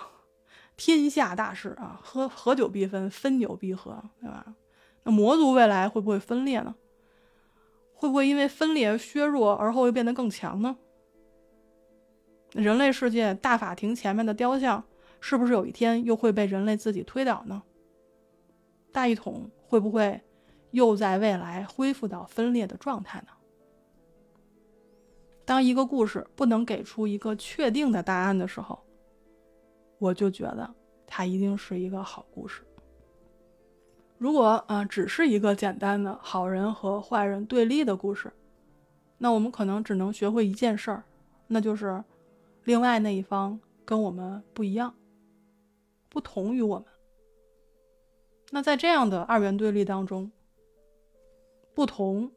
[0.75, 4.55] 天下大事啊，合合久必分，分久必合，对吧？
[5.03, 6.75] 那魔族未来会不会分裂呢？
[7.97, 10.77] 会不会因为分裂削弱而后又变得更强呢？
[12.53, 14.83] 人类世界大法庭前面的雕像，
[15.19, 17.63] 是不是有一天又会被人类自己推倒呢？
[18.91, 20.21] 大一统会不会
[20.69, 23.27] 又在未来恢复到分裂的状态呢？
[25.43, 28.79] 当一个故事不能给出一个确定的答案的时候，
[29.97, 30.71] 我就觉得
[31.07, 32.61] 它一定是一个好故事。
[34.17, 38.33] 如果啊，只是一个简单的好人和坏人对立的故事，
[39.19, 41.03] 那我们可能只能学会一件事儿，
[41.45, 42.03] 那就是
[42.63, 44.93] 另外那一方跟我们不一样，
[46.09, 46.85] 不同于我们。
[48.49, 50.31] 那在这样的二元对立当中，
[51.75, 52.31] 不同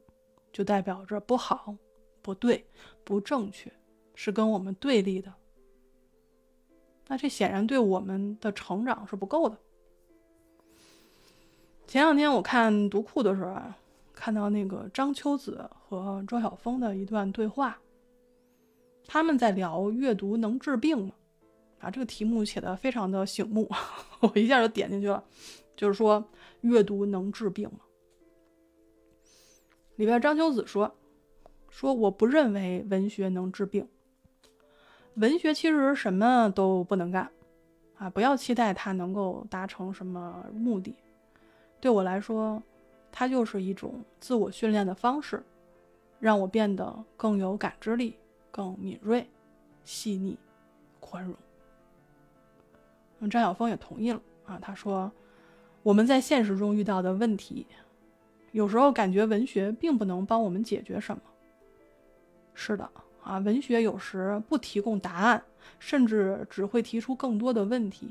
[0.52, 1.74] 就代表着不好、
[2.20, 2.66] 不对、
[3.04, 3.72] 不正确，
[4.14, 5.32] 是跟我们对立的。
[7.08, 9.56] 那这显然对我们的成长是不够的。
[11.90, 13.76] 前两天我看读库的时候啊，
[14.14, 17.76] 看到那个张秋子和庄晓峰的一段对话，
[19.08, 21.12] 他们在聊阅读能治病吗？
[21.80, 23.68] 啊，这个题目写的非常的醒目，
[24.22, 25.24] 我一下就点进去了。
[25.74, 26.24] 就是说，
[26.60, 27.80] 阅读能治病吗？
[29.96, 30.94] 里边张秋子说
[31.70, 33.84] ：“说我不认为文学能治病，
[35.14, 37.28] 文学其实什么都不能干，
[37.96, 40.94] 啊，不要期待它能够达成什么目的。”
[41.80, 42.62] 对我来说，
[43.10, 45.42] 它就是一种自我训练的方式，
[46.18, 48.16] 让我变得更有感知力、
[48.50, 49.26] 更敏锐、
[49.82, 50.38] 细腻、
[51.00, 51.34] 宽容。
[53.18, 55.10] 那张晓峰也同意了啊，他说
[55.82, 57.66] ：“我们在现实中遇到的问题，
[58.52, 61.22] 有时候感觉文学并不能帮我们解决什么。
[62.52, 62.90] 是的
[63.22, 65.42] 啊，文学有时不提供答案，
[65.78, 68.10] 甚至只会提出更多的问题。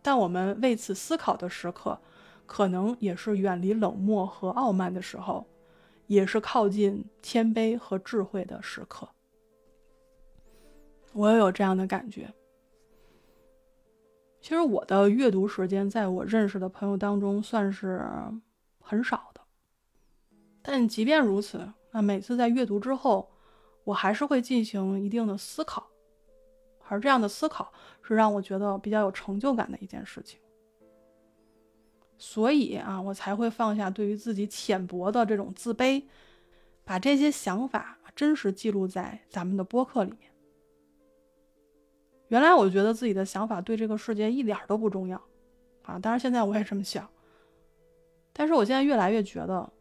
[0.00, 1.98] 但我们为此思考的时刻。”
[2.46, 5.46] 可能也是远离冷漠和傲慢的时候，
[6.06, 9.08] 也是靠近谦卑和智慧的时刻。
[11.12, 12.32] 我也有这样的感觉。
[14.40, 18.04] 其实我的阅读时间，在我认识的朋友当中算是
[18.80, 19.40] 很少的。
[20.60, 23.30] 但即便如此，那每次在阅读之后，
[23.84, 25.86] 我还是会进行一定的思考，
[26.88, 27.72] 而这样的思考
[28.02, 30.38] 是让我觉得比较有成就感的一件事情。
[32.16, 36.02] 所以啊，我才会放下对于自己浅薄的这种自卑，
[36.84, 40.30] 把这些想法真实记录在咱们的播客里面。
[42.28, 45.20] 原来我觉得自己的想法对这个世界一点都不重要，
[45.82, 47.08] 啊，当然现在我也这么想。
[48.32, 49.72] 但是我现在越来越觉得，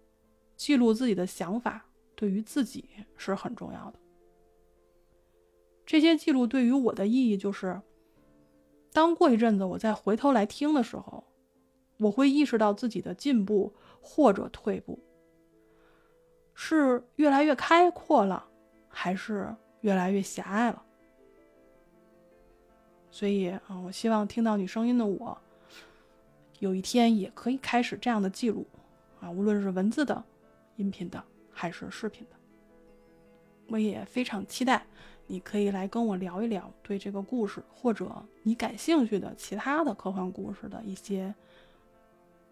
[0.56, 4.00] 记录自己的想法对于自己是很重要的。
[5.86, 7.82] 这些记录对于我的意义就是，
[8.92, 11.24] 当过一阵子我再回头来听的时候。
[11.98, 15.00] 我会意识到自己的进步或者退步，
[16.54, 18.46] 是越来越开阔了，
[18.88, 20.84] 还是越来越狭隘了？
[23.10, 25.38] 所以啊，我希望听到你声音的我，
[26.60, 28.66] 有一天也可以开始这样的记录
[29.22, 30.22] 啊，无论是文字的、
[30.78, 32.36] 音频的，还是视频的。
[33.70, 34.86] 我也非常期待
[35.26, 41.34] 你可以来跟我聊一聊对这个故事或者你感兴趣的其他的科幻故事的一些。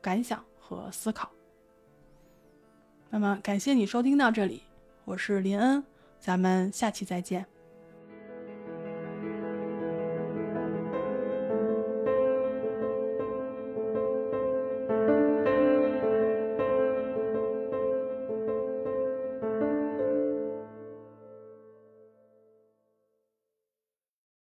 [0.02, 1.30] 感想和思考。
[3.10, 4.64] 那么，感谢你收听到这里，
[5.06, 5.84] 我是林恩，
[6.20, 7.45] 咱们下期再见。